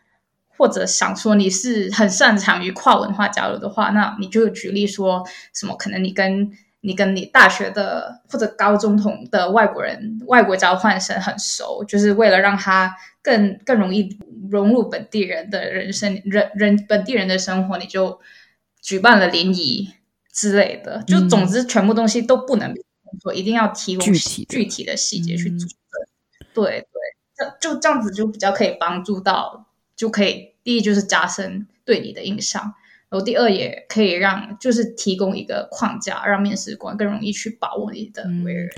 [0.58, 5.76] 或者想说你是很擅长于跨文化交流的话，那你就举例说什么？
[5.78, 6.52] 可能你跟
[6.82, 14.18] 你跟你大学的或者高中同的外国人、外国交换生很熟，就是为了让他更更容易
[14.50, 18.20] 融入本地人的人生、人人本地人的生活，你就
[18.82, 19.94] 举办了联谊
[20.34, 21.04] 之类的。
[21.08, 22.74] 就总之，全部东西都不能。
[23.24, 25.70] 说一定要提供具体具体的细节去做，
[26.54, 26.88] 对对，
[27.38, 29.67] 这就这样子就比较可以帮助到，
[29.98, 32.64] 就可以第一就是加深对你的印象，
[33.10, 38.70] 然后第二也可以让就是提供一个框架，让面试官更容易去把握你的为人。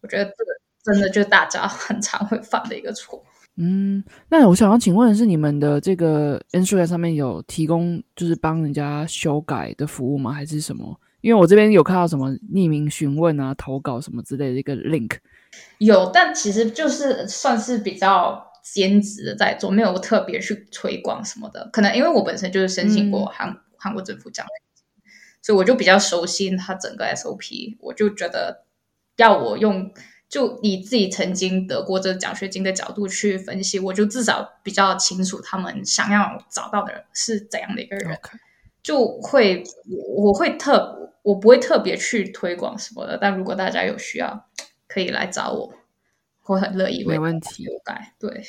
[0.00, 0.50] 我觉得这个
[0.82, 3.22] 真的就是大家 很常会犯的一个错。
[3.56, 10.32] 嗯，那我想要请问的是，你们的这个 Instagram 上面有提供就是帮人家修改的服务吗？
[10.32, 10.98] 还是什么？
[11.20, 15.18] 因为我这边有看到什么匿名询问啊、投稿什么之类的一个 link，
[15.76, 21.68] 有，但其实就是算是比较兼职的在做，没有特别去推广什么的。
[21.72, 24.46] 可能因为我本身就是申请过韩韩国政府奖
[25.42, 27.76] 所以我就比较熟悉它整个 SOP。
[27.80, 28.64] 我就觉得
[29.16, 29.92] 要我用
[30.28, 38.18] 就以自己曾经得过这奖学金的角度去分析，我就至少比较清楚他们想要找到的人是怎样的一个人，
[38.82, 39.64] 就会
[40.16, 40.98] 我会特。
[41.22, 44.48] 我不会特别去推广什么的，但如果大家有需要，
[44.88, 45.74] 可以来找我，
[46.50, 48.12] 我很乐意为没问题修改。
[48.18, 48.42] 对，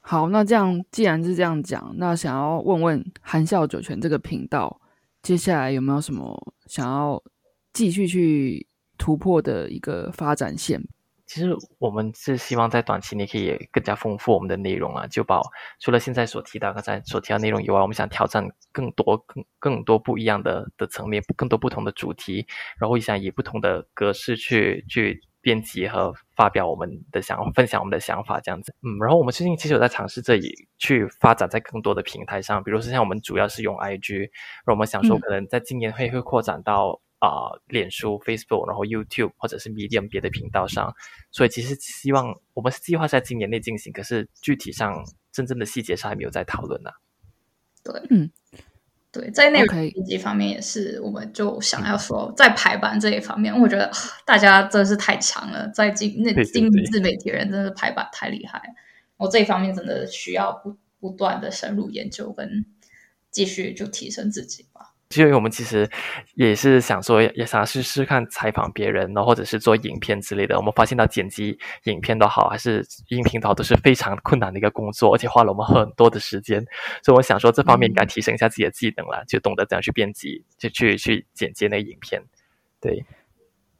[0.00, 4.80] 好，那这样既然是这样讲，那想要问问含笑九泉这个频道，
[5.22, 7.22] 接下来有没有什么想要
[7.72, 8.66] 继续去
[8.98, 10.82] 突破的一个发展线？
[11.26, 15.40] 其实我们是希望在短期内可以更加丰富我们的内容啊，就把
[15.78, 22.44] 除了现在所提到刚才所提到内容以外，我们想挑战更多、更更多不一样的的层面，更多不同的主题，
[22.80, 28.74] 然后也想以不同的格式去去编辑和发表我们的想分享我们的想法这样子。
[28.82, 37.00] 嗯，然后我们最近其实有在尝试这里去发展在更多的平台上，比如说像我们主要是用 IG，然后我们想说可能在今年会会扩展到。
[37.20, 40.94] 啊，脸书、Facebook，然后 YouTube 或者是 Medium 别的频道上，
[41.30, 46.88] 所以其实希望我们是计划在今年内进行，可是具体上真正的细节上还没有在讨论呢。
[47.84, 48.30] 对，嗯，
[49.12, 53.90] 对，在内容编辑方面也是，我们就想要说，在排版这一方面，我觉得
[54.24, 58.62] 大家真的是太强了，在经那经自媒体人真的是排版太厉害，
[59.16, 62.64] 我这一方面真的需要不不断的深入研究跟
[63.32, 64.66] 继续就提升自己
[65.16, 65.90] 因为我们其实
[66.34, 70.56] 也是想说，也想试试看采访别人，然后或者是做影片之类的。
[70.56, 76.64] 我们发现到剪辑影片都好，还是音频都好，都是非常困难的一个工作，而且花了我们很多的时间。
[77.02, 82.22] 所以我想说，这方面应该提升一下自己的技能了，就懂得怎样去编辑，就去去剪接那个影片。
[82.80, 83.04] 对。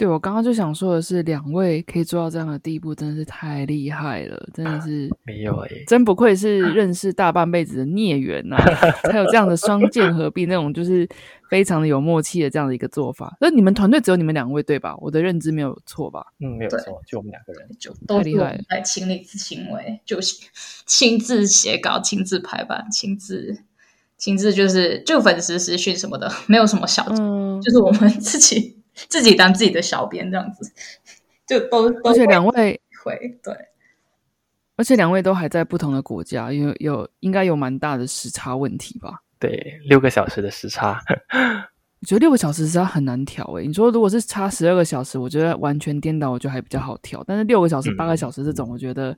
[0.00, 8.56] 对，我刚刚就想说的是，两位可以做到这样的地步，真的是太厉害了，真的是 没有哎，真不愧是 认识大半辈子的孽缘呐，
[9.04, 11.06] 才有这样的双剑合璧，那种就是
[11.50, 13.36] 非常的有默契的这样的一个做法。
[13.42, 14.96] 那你们团队只有你们两位对吧？
[15.02, 16.24] 我的认知没有错吧？
[16.40, 20.34] 嗯，没有错，就我们两个人，就太厉害，来亲力亲为，就是
[20.86, 23.64] 亲自写稿、亲自排版、亲自
[24.16, 27.04] 亲自就是就粉丝私讯什么的，没有什么小，
[27.60, 28.79] 就是我们自己。
[29.08, 30.72] 自己当自己的小编这样子，
[31.46, 33.54] 就都而且两位会对，
[34.76, 39.22] 而且两位都还在不同的国家，有有应该有蛮大的时差问题吧？
[39.38, 41.00] 对，六个小时的时差，
[42.00, 43.66] 我觉得六个小时时差很难调诶。
[43.66, 47.24] 你说如果是差十二个小时，我觉得完全颠倒，我觉得还比较好调。
[47.26, 49.16] 但是六个小时、八个小时这种，我觉得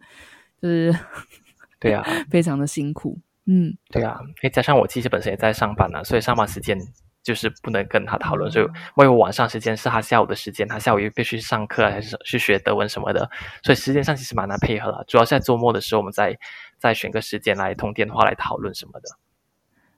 [0.60, 0.94] 就是
[1.80, 3.18] 对啊，非常的辛苦。
[3.46, 6.78] 嗯，对啊，再加上我其实本身也在上班呢，所以上班时间。
[7.22, 8.66] 就是不能跟他讨论，所以
[8.96, 13.30] 万一我晚上时间是他下午的时间，他下午又必须上课还是去学德文什么的，
[13.62, 15.04] 所以时间上其实蛮难配合了。
[15.06, 16.36] 主要是在周末的时候，我们再
[16.78, 19.08] 再选个时间来通电话来讨论什么的。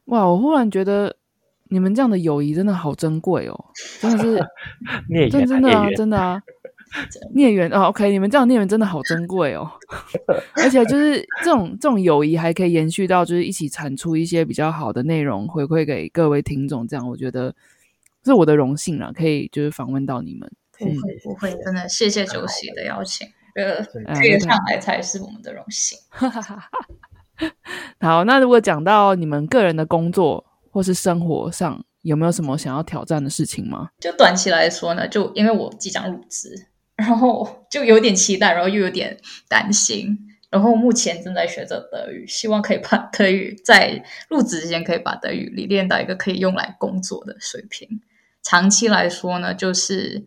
[0.07, 1.17] 哇，我忽然觉得
[1.71, 3.65] 你们这样的友谊真的好珍贵哦，
[4.01, 4.49] 真的是，
[5.31, 6.43] 真真的啊，真的啊。
[7.35, 9.71] 孽缘哦，OK，你们这样孽缘真的好珍贵哦，
[10.57, 17.55] 而且就是这种这种友谊还可以延续到，就是一起产出一些比较好的内容回馈给各位听众，这样我觉得
[18.25, 20.51] 是我的荣幸了，可以就是访问到你们。
[20.77, 20.93] 不会
[21.23, 23.77] 不会，真的谢谢主席的邀请，呃，
[24.13, 25.97] 可以上来才是我们的荣幸。
[28.01, 33.91] 好，那如果讲到你们个人的工作或是生活上，有没有什么想要挑战的事情吗？
[34.01, 36.67] 就短期来说呢，就因为我即将入职。
[36.97, 39.19] 然后就有点期待，然后又有点
[39.49, 40.19] 担心。
[40.51, 48.01] 然后目前正在学着德语，希望可以把 德语在入职之前可以把德语理练到一个可以用来工作的水平。
[48.41, 50.27] 长期来说呢，就是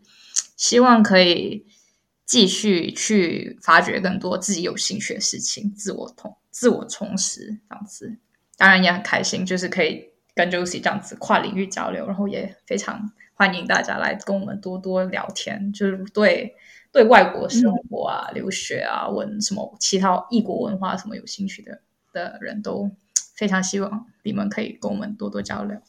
[0.58, 1.66] 希望可以
[2.26, 8.18] 继续去发掘更多自己有兴趣的事情，自我充自我充实这样子。
[8.58, 13.14] 当然也很开心，就是可以跟 Josie 这样子跨领域交流，然后也非常。
[13.38, 16.56] 欢迎大家来跟我们多多聊天，就是对
[16.92, 21.80] 对外国生活啊、留学啊、文什么其他异国文化什么有兴趣的
[22.12, 22.90] 的人都
[23.36, 25.80] 非常希望你们可以跟我们多多交流。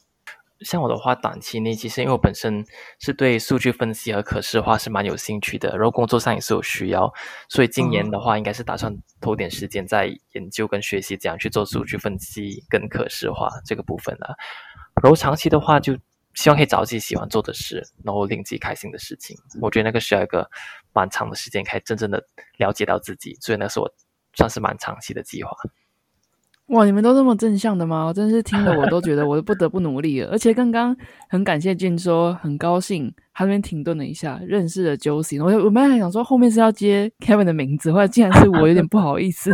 [0.59, 2.63] 像我的话，短期内其实因为我本身
[2.99, 7.11] 是对数据分析和可视化是蛮有兴趣的，然后工作上也是有需要，
[7.47, 14.35] 所以今年的话应该是打算投点时间在研究跟学习怎样去做数据分析跟可视化这个部分了。
[15.01, 15.97] 然后长期的话就。
[16.35, 19.35] 希望可以找自己喜欢做的事，然后令自己开心的事情。
[19.61, 20.49] 我觉得那个需要一个
[20.93, 22.23] 蛮长的时间，可以真正的
[22.57, 23.91] 了解到自己，所以那是我
[24.33, 25.51] 算是蛮长期的计划。
[26.67, 28.05] 哇，你们都这么正向的吗？
[28.05, 30.29] 我真是听了我都觉得我不得不努力了。
[30.31, 30.95] 而且刚刚
[31.27, 35.43] 很感谢俊说，很高兴他那边停顿了一下，认识了 Josie。
[35.43, 39.49] 我我本来还想说后面是要接 Kevin 的名字，或者竟然是我，有点不好意思。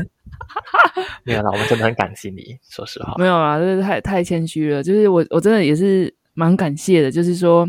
[1.23, 3.15] 没有啦，我们真的很感谢你，说实话。
[3.17, 4.83] 没有啦，就是太太谦虚了。
[4.83, 6.13] 就是我我真的也是。
[6.35, 7.67] 蛮感谢的，就是说，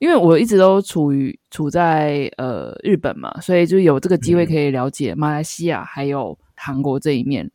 [0.00, 7.48] 因为我一直都处于处在呃日本嘛，所以就有这个机会可以了解马来西亚还有韩国这一面，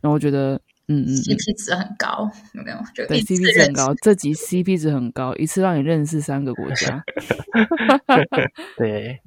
[0.00, 0.54] 然后我觉得，
[0.88, 2.78] 嗯嗯，CP 值很高，有没有？
[2.94, 7.02] 对，CP 值很高，这集 CP 值很高，一次让你认识三个国家。
[8.78, 9.18] 对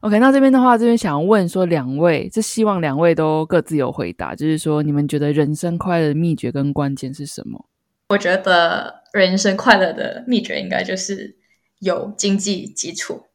[0.00, 7.66] ，OK，那这边的话，这边想问说，两位，就希望两位都各自有回答，就是说，你们觉得人生快乐的秘诀跟关键是什么？
[8.08, 11.36] 我觉得人生快乐的秘诀应该就是
[11.78, 13.26] 有经济基础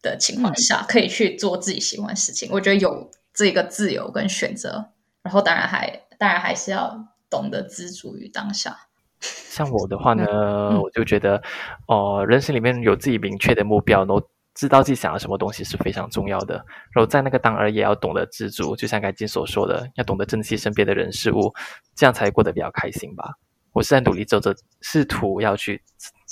[0.00, 2.48] 的情况下，可以去做自己喜欢的事情。
[2.52, 4.90] 我觉得有这个自由跟选择，
[5.22, 8.76] 然后当然还当然还是要懂得知足于当下。
[9.20, 11.42] 像我的话呢，我就觉得
[11.86, 14.22] 哦，人生里面有自己明确的目标，然后
[14.54, 16.54] 知道自己想要什么东西是非常重要的。
[16.94, 21.52] 然后在那个当儿也要懂得知足，就像刚才所说的，要懂得珍惜身边的人事物，
[21.96, 23.34] 这样才过得比较开心吧。
[23.72, 25.82] 我是在努力走着，试图要去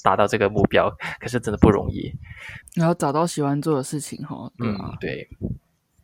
[0.03, 2.13] 达到这个目标，可是真的不容易。
[2.75, 5.29] 然后找到喜欢做的事情，哈，嗯，对，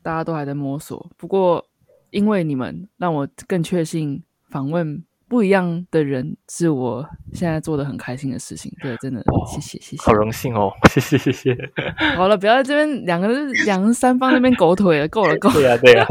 [0.03, 1.11] 大家都还在摸索。
[1.17, 1.67] 不过，
[2.11, 5.05] 因为你们让我更确信访问。
[5.33, 11.57] 不一样的人是我现在做的很开心的事情，对，真的，谢谢谢谢，好荣幸哦，谢 谢谢谢。
[12.19, 15.55] 好了，不要在这边两个人两个三方那边狗腿了，够了够了。
[15.55, 16.07] 对呀对呀。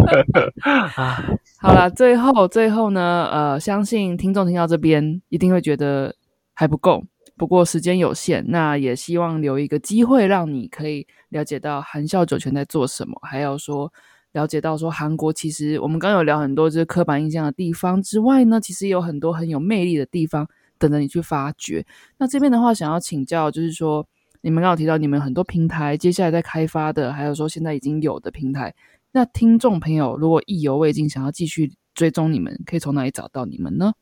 [0.98, 1.24] 啊，
[1.62, 6.16] 好了，最后最后呢，呃，相信听众听到这边一定会觉得
[6.56, 7.04] 还不够。
[7.38, 13.94] 不过时间有限，那也希望留一个机会，让你可以了解到含笑九泉在做什么，还有说
[14.34, 21.86] 了解到说韩国其实我们刚有聊很多就是刻板印象的地方之外呢，其实有很多很有魅力的地方等着你去发掘。
[22.18, 24.08] 那这边的话，想要请教就是说，
[24.42, 28.74] 你们刚有提到你们很多平台接下来在开发的，还有说现在已经有的平台，
[29.12, 33.94] 那听众朋友如果意犹未尽，想要继续追踪你们，可以从哪里找到你们呢？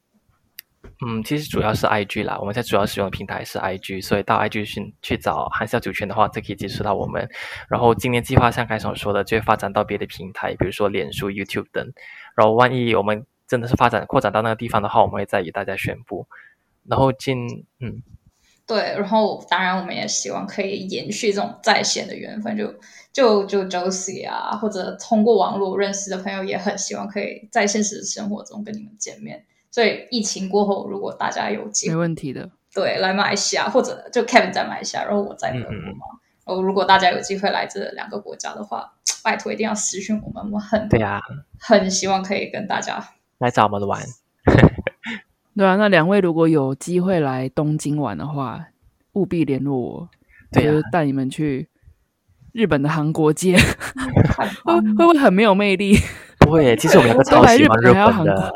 [1.06, 7.28] 嗯，其实主要是 IG 啦，我们现在主要使用的平台是 IG，所以到 IG 去去找韩笑酒泉的话，就可以接触到我们。
[7.70, 11.86] 然后今年计划像开始所说的，就会发展到别的平台，比如说脸书、YouTube 等。
[12.36, 16.28] 然后万一我们真的是发展扩展到那个地方的话，我们会再与大家宣布。
[16.88, 18.02] 然后进嗯，
[18.66, 22.74] 对，然后当然我们也希望可以延续这种在线的缘分，就
[23.14, 29.46] 就就 Josie 啊，或者通过网络认识的朋友，也很希望可以在现实生活中跟你们见面。
[29.80, 36.06] 所以疫情过后，如果大家有机会，没问题的，对，来马来西亚或者就 Kevin 在马来西亚，然后我在德国嘛。
[36.44, 38.92] 哦，如果大家有机会来这两个国家的话，
[39.24, 41.22] 拜托一定要私讯我们，我们很对啊，
[41.58, 43.02] 很希望可以跟大家
[43.38, 44.02] 来找我们玩。
[45.56, 48.66] 对啊，那两位如果有机会来东京玩的话，
[49.14, 50.10] 务必联络我，
[50.52, 51.70] 对，带你们去
[52.52, 53.56] 日本的韩国街，
[54.66, 55.96] 会会不会很没有魅力？
[56.50, 58.52] 不会，其实我们两个 超喜欢日本的。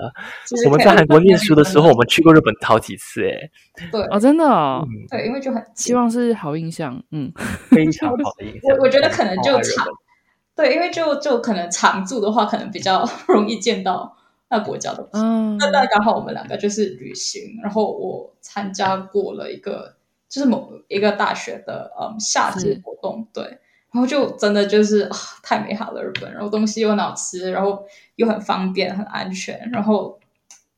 [0.65, 3.49] 我们在韩国念书的时候，我们去过日本好几次，哎，
[3.91, 7.31] 对，哦，真的，哦，对，因为就很希望是好印象，嗯，
[7.69, 8.75] 非常好的印象。
[8.77, 9.85] 我我觉得可能就常，
[10.55, 14.17] 对，因为就就可能常住的话，可能比较 容易见到
[14.49, 15.07] 那国家的。
[15.13, 19.95] 嗯，那那刚好我们两个就是旅行，然后我参加过了一个
[20.27, 23.59] 就是某一个大学的嗯夏季活动，对。
[23.93, 25.07] 然后就真的就是
[25.43, 27.85] 太美好了，日本，然后东西又好吃，然后
[28.15, 30.19] 又很方便、很安全，然后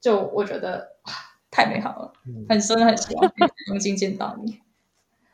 [0.01, 0.85] 就我觉得
[1.49, 2.11] 太美好了，
[2.49, 3.31] 很深很希望
[3.69, 4.59] 东京见到你。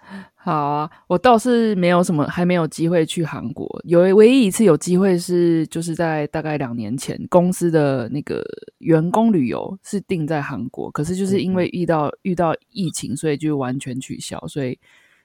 [0.36, 3.67] 好啊，我倒是没有什么，还没有机会去韩国。
[3.86, 8.43] 有唯一一次有机会是，就是在大概两年前，公司的那个
[8.77, 14.77] 员工旅游是定在韩国，可是就是因为遇到遇到疫情，所以就完全取消，所以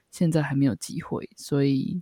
[0.09, 2.01] 现在还没有机会，所以。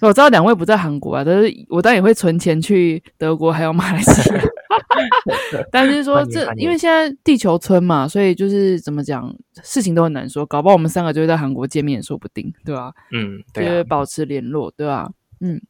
[0.00, 4.40] 我知道两位不在韩国啊，但是我当然也会存钱去德国还有马来西亚。
[5.70, 9.32] 但是说这，因为现在地球村嘛，所以就是怎么讲，
[9.62, 12.92] 事情都很难说，搞不好我们三个就会在韩国见面也说不定，对吧？
[13.12, 15.08] 嗯，对，保持联络，对吧？
[15.40, 15.60] 嗯，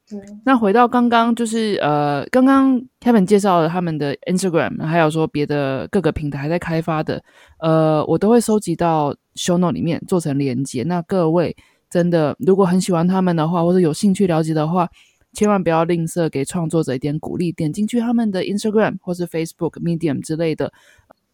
[0.45, 7.23] 那回到刚刚，就是呃，刚刚 Kevin 介绍了他们的 Instagram，还有说别的各个平台还在开发的，
[7.61, 10.83] 呃，我都会收集到 Show Note 里面做成连接。
[10.83, 11.57] 那各位。
[11.91, 14.89] 真的，如果很喜欢他们的话，或者有兴趣了解的话，
[15.33, 20.73] 千万不要吝啬给创作者一点鼓励，点进去他们的 Instagram 或是 Facebook、Medium 之类的，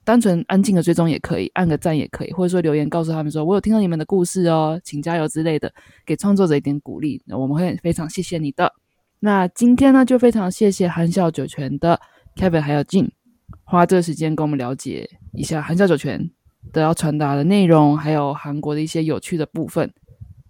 [0.05, 5.73] 单纯安静的追踪也可以，按个赞也可以，或者说留言告诉他们说，我有听到你们的故事哦，请加油之类的，
[6.05, 8.73] 给创作者一点鼓励，我们会非常谢谢你的。
[9.21, 11.99] 那今天呢，就非常谢谢含笑九泉的
[12.37, 13.09] Kevin 还有 Jin
[13.65, 16.31] 花这个时间跟我们了解一下含笑九泉
[16.73, 19.91] 的要传达的内容，还有韩国的一些有趣的部分。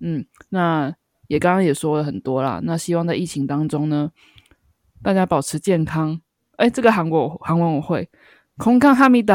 [0.06, 0.94] 嗯，那
[1.28, 2.60] 也刚刚也说了很多啦。
[2.62, 4.12] 那希望在疫情当中呢，
[5.02, 6.20] 大家保持健康。
[6.56, 8.06] 哎，这个韩国韩文我会，
[8.58, 9.34] 空康哈密达，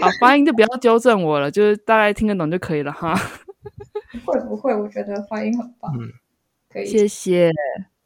[0.00, 3.14] 好发音就不要纠正我了，就是大概听得懂就可以了哈。
[4.24, 4.74] 会不会？
[4.74, 5.92] 我觉得发音很棒。
[5.94, 6.10] 嗯，
[6.72, 6.86] 可以。
[6.86, 7.52] 谢谢。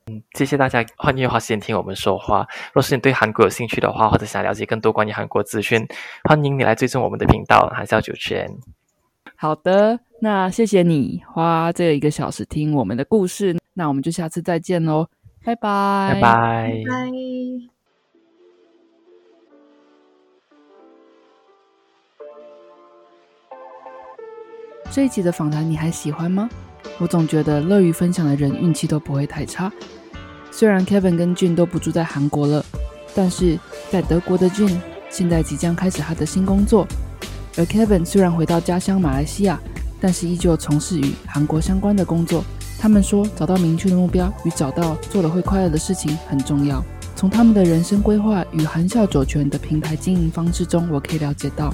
[0.06, 2.44] 嗯，谢谢大家欢迎花时间听我们说话。
[2.72, 5.86] 若是你对韩国有兴趣的话，或者想了解更多关于韩国资讯，
[6.24, 8.50] 欢迎你来追踪我们的频道，还是要九圈。
[9.40, 9.98] 好的。
[10.20, 15.08] 那谢谢你花这一个小时听我们的故事，那我们就下次再见喽，
[15.42, 17.10] 拜拜，拜拜，拜。
[24.90, 26.46] 这一集的访谈你还喜欢吗？
[26.98, 29.72] 我总觉得乐于分享的人运气都不会太差。
[30.50, 32.62] 虽然 Kevin 跟俊都不住在韩国了，
[33.14, 33.58] 但是
[33.90, 34.68] 在德国的俊
[35.08, 36.86] 现在即将开始他的新工作，
[37.56, 39.58] 而 Kevin 虽然回到家乡马来西亚。
[40.02, 42.42] 但是依旧从事与韩国相关的工作。
[42.78, 46.82] 他们说，找到明确的目标与找到做了会快乐的事情很重要。
[47.14, 51.70] 从他们的人生规划与含笑九泉的平台经营方式中，我可以了解到，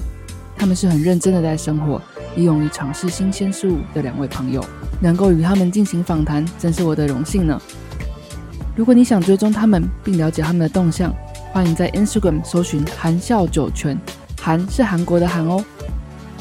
[0.56, 2.02] 他们是很认真的在生活，
[2.34, 4.60] 也勇于尝试新鲜事物的两位朋友。
[5.00, 7.62] 能够与他们进行访谈，真是我的荣幸呢。
[8.74, 11.14] 如果你想追踪他们并了解他们的动向，
[11.52, 13.96] 欢迎在 Instagram 搜寻含笑九泉，
[14.46, 15.64] 韩是韩国的韩哦。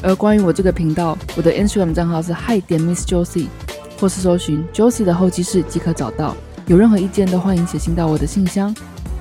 [0.00, 3.48] 而关于我这个频道，我的 Instagram 账号是 Hi 点 Miss Josie，
[3.98, 6.36] 或是搜寻 Josie 的候机室即可找到。
[6.68, 8.72] 有任何意见都欢迎写信到我的信箱，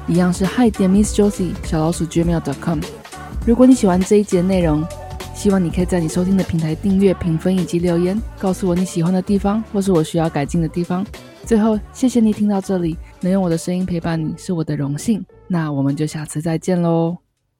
[0.07, 2.79] 一样是 Hi 点 Miss Josie 小老鼠 Gmail.com。
[3.47, 4.85] 如果你喜欢这一节内容，
[5.33, 11.03] 希望你可以在你收听的平台订阅、评分以及留言，告诉我你喜欢的地方或是我需要改进的地方。
[11.43, 15.25] 最后，谢谢你听到这里，能用我的声音陪伴你是我的荣幸。
[15.47, 17.24] 那我们就下次再见喽。